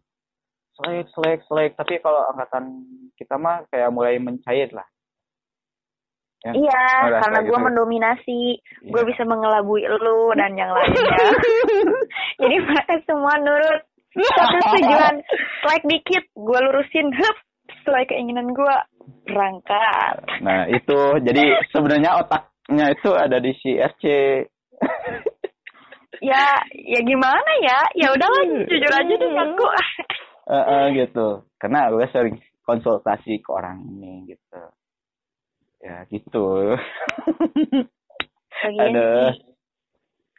selek 0.75 1.07
selek 1.13 1.39
selek 1.45 1.71
tapi 1.77 2.01
kalau 2.01 2.25
angkatan 2.33 2.85
kita 3.13 3.37
mah 3.37 3.65
kayak 3.69 3.89
mulai 3.89 4.17
mencair 4.17 4.69
lah. 4.73 4.85
Ya, 6.45 6.53
Iya, 6.53 6.85
karena 7.17 7.39
gue 7.41 7.57
gitu. 7.57 7.65
mendominasi, 7.65 8.41
gue 8.85 9.01
Iya. 9.01 9.09
bisa 9.09 9.25
mengelabui 9.25 9.81
lu 9.89 10.29
dan 10.37 10.53
yang 10.53 10.69
lainnya. 10.69 11.17
Jadi 12.45 12.55
mereka 12.61 12.93
semua 13.09 13.41
nurut. 13.41 13.81
Satu 14.13 14.57
tujuan, 14.77 15.17
like 15.65 15.85
dikit, 15.89 16.29
gue 16.37 16.59
lurusin, 16.61 17.09
hup, 17.09 17.37
sesuai 17.81 18.05
keinginan 18.05 18.53
gue, 18.53 18.77
berangkat. 19.25 20.13
nah 20.45 20.69
itu. 20.69 20.99
Jadi 21.25 21.41
sebenarnya 21.73 22.21
otaknya 22.21 22.85
itu 22.93 23.09
ada 23.17 23.37
di 23.41 23.51
si 23.57 23.73
RC 23.73 24.03
Ya, 26.21 26.43
ya 26.73 26.99
gimana 27.05 27.51
ya? 27.61 27.79
Ya 27.93 28.07
udahlah, 28.13 28.43
jujur 28.65 28.91
aja 28.91 29.13
deh 29.15 29.31
aku. 29.37 29.65
Eh, 30.47 30.55
eh, 30.55 30.83
gitu 30.95 31.43
karena 31.59 31.91
gue 31.91 32.07
sering 32.07 32.39
konsultasi 32.63 33.43
ke 33.43 33.49
orang 33.51 33.83
ini 33.83 34.31
gitu 34.31 34.61
ya 35.83 36.07
gitu 36.07 36.75
Lagian 38.63 38.95
Aduh. 38.95 39.31
sih, 39.35 39.53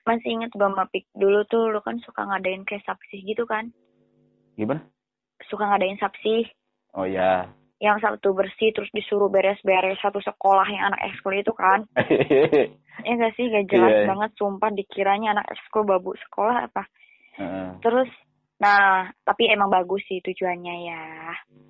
masih 0.09 0.31
inget 0.41 0.51
gak 0.57 0.73
Mapik 0.73 1.05
dulu 1.13 1.45
tuh 1.47 1.69
lu 1.69 1.85
kan 1.85 2.01
suka 2.03 2.25
ngadain 2.25 2.65
kayak 2.65 2.83
sapsih 2.89 3.21
gitu 3.23 3.45
kan? 3.45 3.71
gimana 4.57 4.81
Suka 5.47 5.69
ngadain 5.69 6.01
sapsih 6.01 6.49
oh 6.97 7.05
ya 7.05 7.53
yang 7.79 8.03
Sabtu 8.03 8.35
bersih 8.35 8.75
terus 8.75 8.91
disuruh 8.91 9.31
beres-beres 9.31 9.99
satu 10.03 10.19
sekolah 10.19 10.67
yang 10.67 10.91
anak 10.91 11.01
ekskul 11.11 11.35
itu 11.35 11.55
kan? 11.55 11.87
Ya 12.99 13.15
gak 13.15 13.39
sih 13.39 13.47
gak 13.47 13.71
jelas 13.71 13.95
Iya. 13.95 14.11
banget 14.11 14.31
sumpah 14.35 14.75
dikiranya 14.75 15.39
anak 15.39 15.47
ekskul 15.55 15.87
babu 15.87 16.19
sekolah 16.19 16.67
apa? 16.67 16.83
Heeh, 17.39 17.79
Terus 17.79 18.11
nah 18.59 19.07
tapi 19.23 19.47
emang 19.47 19.71
bagus 19.71 20.03
sih 20.11 20.19
tujuannya 20.19 20.75
ya. 20.91 21.03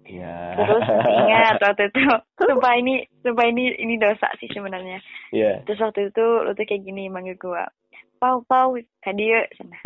Iya. 0.08 0.34
Terus 0.56 0.84
ingat 1.04 1.60
waktu 1.60 1.92
itu 1.92 2.00
sumpah 2.48 2.72
ini 2.80 3.04
sumpah 3.20 3.44
ini 3.44 3.76
ini 3.76 4.00
dosa 4.00 4.24
sih 4.40 4.48
sebenarnya. 4.48 5.04
Iya. 5.36 5.68
Terus 5.68 5.84
waktu 5.84 6.08
itu 6.08 6.24
lu 6.48 6.56
tuh 6.56 6.64
kayak 6.64 6.80
gini 6.80 7.12
manggil 7.12 7.36
gua. 7.36 7.68
Pau 8.16 8.40
pau 8.48 8.72
ka 9.04 9.12
dieu 9.12 9.44
cenah. 9.52 9.84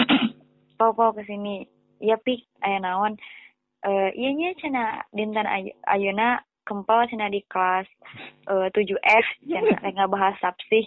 Pau 0.78 0.94
pau 0.94 1.10
ke 1.10 1.26
sini. 1.26 1.66
Iya 1.98 2.22
pik 2.22 2.46
aya 2.62 2.78
naon? 2.78 3.18
Eh 3.82 4.10
iya 4.14 4.50
cenah 4.62 5.02
dinten 5.10 5.46
ay- 5.46 5.74
ayeuna 5.90 6.38
kempal 6.62 7.02
cenah 7.10 7.26
di 7.30 7.42
kelas 7.50 7.86
eh 8.46 8.68
7F 8.70 9.26
cenah 9.50 9.78
rek 9.82 9.94
ngabahas 9.98 10.38
sapsih. 10.38 10.86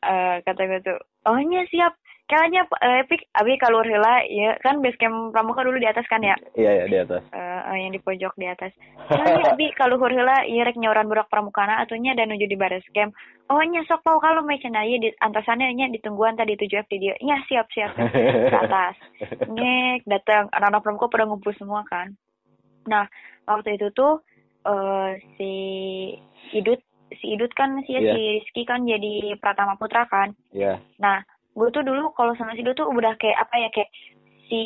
Eh 0.00 0.36
kata 0.44 0.62
gue 0.68 0.80
tuh, 0.84 1.00
"Oh 1.28 1.36
nya 1.40 1.64
siap." 1.68 1.96
Kayaknya 2.30 2.62
eh 2.78 3.02
pik 3.10 3.26
abi 3.34 3.58
kalur 3.58 3.82
heula 3.82 4.22
ya 4.30 4.54
kan 4.62 4.78
base 4.78 4.94
camp 5.02 5.34
pramuka 5.34 5.66
dulu 5.66 5.82
di 5.82 5.90
atas 5.90 6.06
kan 6.06 6.22
ya? 6.22 6.38
Iya 6.54 6.70
ya 6.78 6.84
di 6.86 6.96
atas. 7.02 7.26
Eh, 7.34 7.60
eh, 7.66 7.76
yang 7.82 7.90
di 7.90 7.98
pojok 7.98 8.38
di 8.38 8.46
atas. 8.46 8.70
Kayaknya 9.10 9.50
abi 9.58 9.66
kaluhur 9.74 10.14
heula 10.14 10.46
ieu 10.46 10.62
rek 10.62 10.78
nyoran 10.78 11.10
budak 11.10 11.26
pramukana 11.26 11.82
atunya 11.82 12.14
dan 12.14 12.30
nuju 12.30 12.46
di 12.46 12.54
baris 12.54 12.86
camp. 12.94 13.10
Oh 13.50 13.58
nya 13.66 13.82
sok 13.90 14.06
pau 14.06 14.22
kalau 14.22 14.46
me 14.46 14.62
cenah 14.62 14.86
ieu 14.86 15.02
di 15.02 15.10
antasannya 15.18 15.74
nya 15.74 15.90
ditungguan 15.90 16.38
tadi 16.38 16.54
7F 16.54 16.86
di 16.86 17.02
dia. 17.02 17.18
Nya 17.18 17.42
siap 17.50 17.66
siap 17.74 17.98
ke 18.54 18.58
atas. 18.62 18.94
Ngek 19.50 20.06
datang 20.06 20.46
anak-anak 20.54 20.86
pramuka 20.86 21.10
pada 21.10 21.26
ngumpul 21.26 21.50
semua 21.58 21.82
kan. 21.90 22.14
Nah, 22.86 23.10
waktu 23.50 23.74
itu 23.74 23.90
tuh 23.90 24.22
eh 24.70 25.18
si 25.34 25.50
Idut 26.54 26.78
si 27.18 27.34
Idut 27.34 27.50
kan 27.58 27.82
si 27.82 27.98
Iya. 27.98 28.14
si 28.14 28.22
Rizky 28.38 28.62
kan 28.62 28.86
jadi 28.86 29.34
Pratama 29.42 29.74
Putra 29.74 30.06
kan. 30.06 30.30
Iya. 30.54 30.78
Nah, 31.02 31.26
gue 31.50 31.68
tuh 31.70 31.82
dulu 31.82 32.14
kalau 32.14 32.32
sama 32.38 32.54
si 32.54 32.62
Idut 32.62 32.78
tuh 32.78 32.88
udah 32.88 33.14
kayak 33.18 33.38
apa 33.42 33.54
ya 33.58 33.68
kayak 33.74 33.90
si 34.50 34.60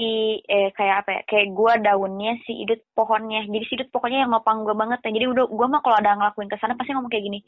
eh 0.49 0.73
kayak 0.73 1.05
apa 1.05 1.11
ya 1.12 1.20
kayak 1.29 1.53
gua 1.53 1.77
daunnya 1.77 2.40
si 2.49 2.64
Idut 2.64 2.81
pohonnya. 2.97 3.44
Jadi 3.44 3.64
si 3.68 3.73
Idut 3.77 3.92
pokoknya 3.92 4.25
yang 4.25 4.33
ngopang 4.33 4.64
gue 4.64 4.73
banget. 4.73 5.01
ya. 5.05 5.12
Jadi 5.12 5.27
udah 5.29 5.44
gua 5.53 5.66
mah 5.68 5.81
kalau 5.85 5.97
ada 6.01 6.16
ngelakuin 6.16 6.49
ke 6.49 6.57
sana 6.57 6.73
pasti 6.73 6.97
ngomong 6.97 7.12
kayak 7.12 7.25
gini. 7.29 7.40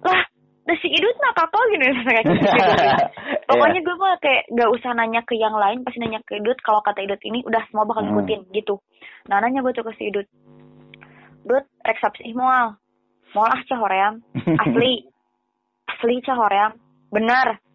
Lah, 0.00 0.24
dah 0.64 0.76
si 0.80 0.88
Idut 0.88 1.16
mah 1.20 1.32
kakak 1.36 1.64
gini 1.76 1.84
kayak 2.08 2.24
gitu. 2.24 2.48
Pokoknya 3.52 3.80
gue 3.84 3.96
mah 4.00 4.16
kayak 4.24 4.42
gak 4.56 4.70
usah 4.72 4.90
nanya 4.96 5.20
ke 5.28 5.36
yang 5.36 5.52
lain, 5.52 5.84
pasti 5.84 6.00
nanya 6.00 6.24
ke 6.24 6.40
Idut. 6.40 6.56
Kalau 6.64 6.80
kata 6.80 7.04
Idut 7.04 7.20
ini 7.20 7.44
udah 7.44 7.60
semua 7.68 7.84
bakal 7.84 8.08
Hmm. 8.08 8.16
ngikutin 8.16 8.40
gitu. 8.56 8.80
Nah 9.28 9.44
nanya 9.44 9.60
gue 9.60 9.72
tuh 9.76 9.84
ke 9.84 9.92
si 10.00 10.08
Idut. 10.08 10.24
Dut, 11.44 11.68
rek 11.84 12.00
sapsih 12.00 12.32
moal. 12.32 12.80
Moal 13.36 13.52
ah 13.52 13.60
cah 13.68 13.76
hoream. 13.76 14.24
Asli. 14.64 15.04
Asli 15.84 16.24
cah 16.24 16.36
hoream. 16.40 16.72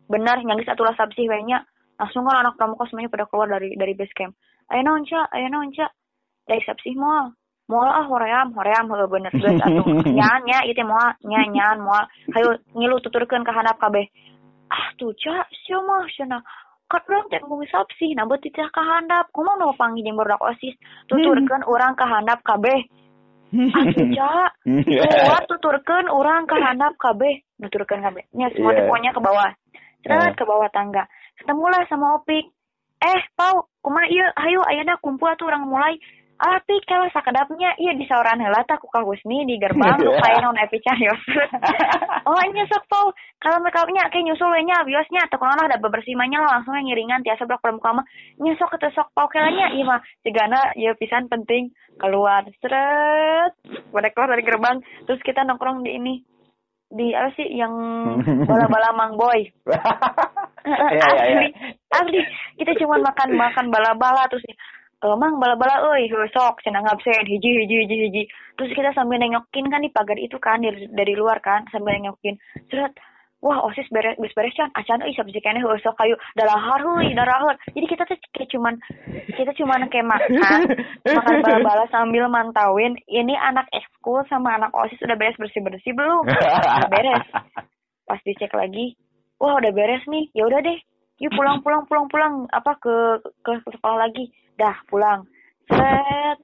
Benar, 0.10 0.42
benar. 0.42 0.58
Yang 0.58 0.66
satu 0.66 0.82
lah 0.84 0.98
sapsih 0.98 1.30
wehnya. 1.30 1.64
Langsung 2.02 2.26
kan 2.26 2.42
anak 2.42 2.58
pramuka 2.58 2.90
semuanya 2.90 3.14
pada 3.14 3.30
keluar 3.30 3.48
dari 3.48 3.78
dari 3.78 3.94
base 3.94 4.12
camp. 4.18 4.34
Ayo 4.74 4.82
naon 4.82 5.06
ayo 5.06 5.48
naon 5.54 5.70
cah. 5.72 5.92
Rek 6.50 6.66
sapsih 6.66 6.98
moal. 6.98 7.38
moal 7.70 7.86
ah 7.86 8.06
hoream 8.10 8.50
hoream. 8.58 8.90
Heuh 8.90 9.06
bener 9.06 9.30
geus 9.30 9.62
atuh 9.62 9.86
nyan 10.18 10.42
nya 10.50 10.66
ieu 10.66 10.74
teh 10.74 10.84
moal 10.84 11.14
nya 11.22 11.46
nyan 11.46 11.78
moal 11.86 12.10
hayu 12.34 12.58
ngilu 12.74 12.98
tuturkeun 13.06 13.46
ka 13.46 13.54
handap 13.54 13.78
kabeh. 13.78 14.10
Ah 14.74 14.90
tuh 14.98 15.14
ca 15.22 15.46
sia 15.54 15.78
mah 15.86 16.10
cenah 16.10 16.42
kat 16.90 17.06
urang 17.06 17.30
teh 17.30 17.38
ngomong 17.46 17.70
sabsi 17.70 18.18
nah 18.18 18.26
beuti 18.26 18.50
teh 18.50 18.66
ka 18.74 18.82
handap 18.82 19.30
kumaha 19.30 19.62
nu 19.62 19.78
panggil 19.78 20.02
jeung 20.02 20.18
budak 20.18 20.42
osis. 20.42 20.74
Tuturkeun 21.06 21.64
urang 21.70 21.94
ka 21.94 22.10
handap 22.10 22.42
kabeh. 22.42 22.90
Ah 23.54 23.86
tuh 23.94 24.10
ca 24.18 24.50
keluar 24.66 25.44
tuturkeun 25.46 26.10
urang 26.10 26.50
ka 26.50 26.58
handap 26.58 26.98
kabeh. 26.98 27.46
Nuturkeun 27.62 28.02
kabeh. 28.02 28.26
Nya 28.34 28.50
semua 28.58 28.74
teh 28.74 28.90
Iya. 28.90 29.14
ke 29.14 29.22
bawah 29.22 29.54
Seret 30.04 30.34
Eh. 30.34 30.38
ke 30.38 30.44
bawah 30.48 30.70
tangga. 30.72 31.04
Ketemulah 31.40 31.84
sama 31.88 32.20
Opik. 32.20 32.48
Eh 33.00 33.22
pau 33.36 33.68
kumaha 33.80 34.12
ieu 34.12 34.28
hayu 34.36 34.60
ayeuna 34.68 35.00
kumpul 35.00 35.32
tuh 35.40 35.48
orang 35.48 35.64
mulai. 35.68 35.96
Ah 36.40 36.56
pik 36.64 36.88
kalau 36.88 37.04
sakedapnya 37.12 37.76
iya 37.76 37.92
di 37.92 38.08
sauran 38.08 38.40
heula 38.40 38.64
tah 38.64 38.80
ku 38.80 38.88
Kak 38.88 39.04
Husni 39.04 39.44
di 39.44 39.60
gerbang 39.60 40.00
nu 40.00 40.16
kayak 40.24 40.40
non 40.40 40.56
Epi 40.56 40.80
Cahyo. 40.80 41.12
Oh 42.30 42.40
nya 42.54 42.64
sok 42.72 42.88
pau. 42.88 43.12
Kalau 43.44 43.60
mereka 43.60 43.84
nya 43.92 44.08
kayak 44.08 44.24
nyusul 44.24 44.48
we 44.52 44.64
nya 44.64 44.80
biosnya. 44.88 45.28
Teu 45.28 45.36
kunaon 45.36 45.68
ada 45.68 45.76
bebersih 45.82 46.16
mah 46.16 46.28
nya 46.32 46.40
langsung 46.40 46.76
we 46.76 46.84
ngiringan 46.88 47.24
tiasa 47.28 47.44
blok 47.44 47.60
pramuka 47.60 47.92
mah. 47.92 48.06
Nya 48.40 48.56
sok 48.56 48.80
teu 48.80 48.92
sok 48.96 49.12
pau. 49.12 49.28
Kelanya 49.28 49.76
ieu 49.76 49.84
mah. 49.84 50.00
Cegana 50.24 50.72
ieu 50.80 50.96
pisan 50.96 51.28
penting. 51.28 51.76
Keluar. 52.00 52.48
Seret. 52.64 53.52
Pada 53.92 54.08
keluar 54.16 54.30
dari 54.32 54.44
gerbang. 54.48 54.80
Terus 55.08 55.20
kita 55.26 55.44
nongkrong 55.44 55.84
di 55.84 55.92
ini 55.92 56.14
di 56.90 57.14
apa 57.14 57.30
sih 57.38 57.48
yang 57.54 57.74
bala-bala 58.50 58.90
Mang 58.94 59.14
Boy? 59.18 59.46
Iya, 60.70 60.76
iya, 60.92 61.24
iya. 61.24 61.42
asli 61.90 62.20
asli 62.20 62.20
kita 62.62 62.78
cuma 62.84 63.00
makan 63.00 63.32
makan 63.34 63.72
bala-bala 63.72 64.28
terus 64.28 64.44
eh 64.44 64.60
mang 65.16 65.40
bala-bala 65.40 65.96
heuh 65.96 66.28
sok 66.36 66.60
cenah 66.62 66.84
ngabsen 66.84 67.26
hiji 67.26 67.64
hiji 67.64 67.76
hiji 67.88 67.96
hiji. 68.06 68.24
Terus 68.60 68.76
kita 68.76 68.92
sambil 68.92 69.24
nengokin 69.24 69.72
kan 69.72 69.80
di 69.80 69.90
pagar 69.90 70.20
itu 70.20 70.36
kan 70.38 70.60
dari 70.60 70.92
dari 70.92 71.16
luar 71.16 71.40
kan 71.40 71.64
sambil 71.72 71.96
nengokin. 71.96 72.36
Seret 72.68 72.92
wah 73.40 73.64
osis 73.68 73.88
beres 73.92 74.20
beres 74.20 74.36
beres 74.36 74.56
can 74.56 74.72
acan 74.76 75.00
euy 75.04 75.16
sabisi 75.16 75.40
keneh 75.40 75.64
heuh 75.64 75.80
sok 75.80 75.96
kayu. 75.96 76.16
Dalahar 76.36 76.84
heuy 76.84 77.16
dalahar 77.16 77.56
jadi 77.72 77.86
kita 77.88 78.04
tuh 78.04 78.18
kayak 78.36 78.50
cuman 78.52 78.76
kita 79.36 79.52
cuman 79.56 79.88
kayak 79.88 80.08
makan 80.08 80.60
makan 81.18 81.36
bala-bala 81.44 81.86
sambil 81.92 82.28
mantauin 82.28 83.00
ini 83.08 83.36
anak 83.40 83.68
ekskul 83.72 84.24
sama 84.28 84.60
anak 84.60 84.72
osis 84.76 85.00
udah 85.04 85.16
beres 85.16 85.40
bersih 85.40 85.64
bersih 85.64 85.94
belum? 85.96 86.28
Udah 86.28 86.90
beres. 86.92 87.26
Pas 88.04 88.20
dicek 88.28 88.52
lagi 88.52 89.00
wah 89.40 89.56
udah 89.58 89.72
beres 89.72 90.04
nih. 90.06 90.28
Ya 90.36 90.46
udah 90.46 90.60
deh 90.60 90.78
yuk 91.24 91.32
pulang 91.34 91.64
pulang 91.64 91.88
pulang 91.88 92.06
pulang. 92.12 92.34
Apa 92.52 92.76
ke 92.78 93.24
ke, 93.44 93.52
ke 93.64 93.70
sekolah 93.80 94.08
lagi? 94.08 94.28
Dah 94.60 94.76
pulang. 94.92 95.24
Set. 95.72 96.38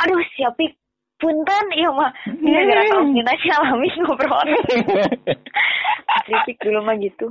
Aduh 0.00 0.18
siapik 0.34 0.79
punten 1.20 1.64
iya 1.76 1.90
mah 1.92 2.10
dia 2.26 2.60
gara 2.64 2.82
kaos 2.88 3.08
kita 3.12 3.32
sih 3.44 3.50
alami 3.52 3.88
ngobrol 4.00 4.48
Tripik 6.26 6.58
dulu 6.62 6.80
mah 6.82 6.96
gitu. 6.98 7.26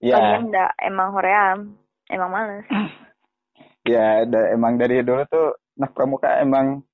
Ya 0.00 0.16
Lagian 0.16 0.48
enggak 0.48 0.70
emang 0.80 1.08
hoream 1.12 1.58
emang 2.08 2.30
males. 2.32 2.66
Ya 3.88 4.20
da- 4.28 4.52
emang 4.52 4.76
dari 4.76 5.00
dulu 5.00 5.24
tuh 5.32 5.56
anak 5.80 5.96
pramuka 5.96 6.28
emang 6.44 6.84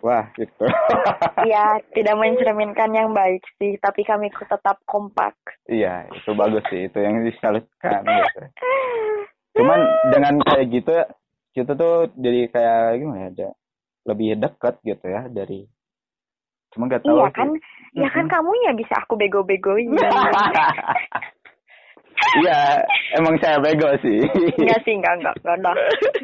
wah 0.00 0.24
gitu. 0.40 0.64
Iya, 1.48 1.78
tidak 1.94 2.18
mencerminkan 2.18 2.90
yang 2.96 3.14
baik 3.14 3.44
sih, 3.60 3.78
tapi 3.78 4.02
kami 4.02 4.32
tetap 4.32 4.80
kompak. 4.88 5.36
iya 5.70 6.08
itu 6.10 6.34
bagus 6.34 6.64
sih 6.72 6.88
itu 6.88 6.98
yang 6.98 7.22
disalutkan 7.22 8.02
gitu. 8.02 8.40
Cuman 9.60 9.80
dengan 10.10 10.34
kayak 10.42 10.66
gitu 10.72 10.92
kita 11.54 11.72
tuh 11.76 12.08
jadi 12.16 12.50
kayak 12.50 12.82
gimana 13.04 13.30
ya 13.36 13.50
lebih 14.06 14.38
dekat 14.38 14.78
gitu 14.86 15.06
ya 15.08 15.26
dari 15.26 15.66
cuma 16.74 16.84
nggak 16.86 17.00
tahu 17.02 17.16
Iya 17.16 17.26
sih. 17.32 17.36
kan, 17.38 17.48
ya 17.96 18.08
kan 18.12 18.24
kamu 18.28 18.50
ya 18.68 18.72
bisa 18.76 18.94
aku 19.00 19.16
bego-begoin. 19.16 19.96
Iya, 22.18 22.82
emang 23.14 23.38
saya 23.38 23.62
bego 23.62 23.88
sih. 24.02 24.26
Enggak 24.58 24.82
sih, 24.82 24.94
enggak, 24.98 25.22
enggak, 25.22 25.34
enggak 25.38 25.56
ada. 25.62 25.72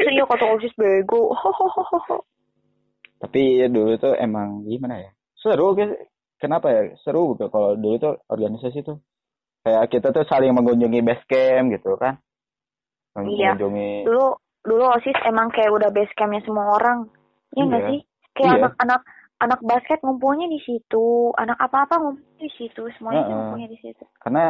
Iya 0.03 0.25
kata 0.27 0.45
osis 0.59 0.75
bego. 0.75 1.33
Tapi 3.23 3.43
dulu 3.71 3.97
tuh 3.97 4.15
emang 4.19 4.67
gimana 4.67 5.01
ya? 5.01 5.11
Seru 5.39 5.73
guys. 5.79 5.95
Kenapa 6.43 6.69
ya? 6.69 6.93
Seru 7.01 7.33
gitu 7.39 7.49
kalau 7.49 7.79
dulu 7.79 7.97
tuh 7.97 8.15
organisasi 8.29 8.85
tuh 8.85 9.01
kayak 9.65 9.89
kita 9.89 10.13
tuh 10.13 10.27
saling 10.29 10.53
mengunjungi 10.53 11.01
base 11.01 11.25
camp 11.31 11.73
gitu 11.73 11.97
kan. 11.97 12.21
Iya. 13.25 13.55
Mengunjungi 13.57 14.05
Dulu 14.05 14.27
dulu 14.67 14.85
osis 14.99 15.17
emang 15.25 15.49
kayak 15.55 15.73
udah 15.73 15.89
base 15.95 16.13
campnya 16.19 16.43
semua 16.45 16.75
orang. 16.75 17.09
Iya 17.55 17.63
enggak 17.65 17.83
Iya. 17.83 17.91
sih? 17.91 18.01
Kayak 18.35 18.51
Iya. 18.51 18.59
anak-anak 18.61 19.01
anak 19.35 19.61
basket 19.63 19.99
ngumpulnya 20.03 20.47
di 20.47 20.61
situ, 20.63 21.07
anak 21.37 21.59
apa-apa 21.59 21.95
ngumpulnya 22.01 22.41
di 22.41 22.53
situ, 22.55 22.83
semuanya 22.97 23.21
tuh 23.21 23.27
Heeh. 23.27 23.37
ngumpulnya 23.39 23.69
di 23.71 23.79
situ. 23.79 24.05
karena 24.19 24.45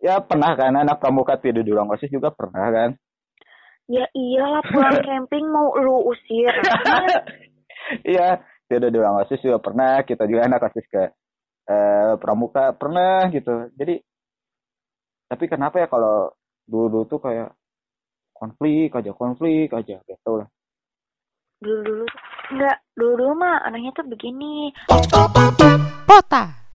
ya 0.00 0.14
pernah 0.24 0.50
kan 0.56 0.72
anak 0.74 0.96
pramuka 0.96 1.36
tidur 1.36 1.60
di 1.60 1.70
ruang 1.70 1.92
OSIS 1.92 2.08
juga 2.08 2.32
pernah 2.32 2.66
kan. 2.72 2.90
Ya 3.86 4.06
iyalah 4.14 4.62
pulang 4.64 4.96
camping 5.06 5.44
mau 5.50 5.74
lu 5.76 6.08
usir. 6.08 6.48
Iya, 8.06 8.38
tidur 8.64 8.88
di 8.88 8.98
ruang 8.98 9.20
OSIS 9.20 9.42
juga 9.42 9.58
pernah. 9.58 10.00
Kita 10.06 10.24
juga 10.24 10.46
anak 10.46 10.70
OSIS 10.70 10.86
ke 10.88 11.04
eh, 11.68 12.12
pramuka 12.16 12.72
pernah 12.74 13.28
gitu. 13.28 13.68
Jadi 13.76 13.98
tapi 15.26 15.44
kenapa 15.46 15.78
ya 15.78 15.86
kalau 15.86 16.32
dulu 16.66 17.06
tuh 17.06 17.20
kayak 17.22 17.54
konflik 18.32 18.90
aja 18.94 19.12
konflik 19.12 19.68
aja 19.70 20.00
gitu 20.02 20.32
lah. 20.38 20.48
Dulu 21.60 21.80
dulu 21.84 22.04
enggak, 22.56 22.76
dulu 22.96 23.12
dulu 23.20 23.32
mah 23.36 23.60
anaknya 23.68 23.92
tuh 23.92 24.08
begini. 24.08 24.72
Pota. 26.08 26.60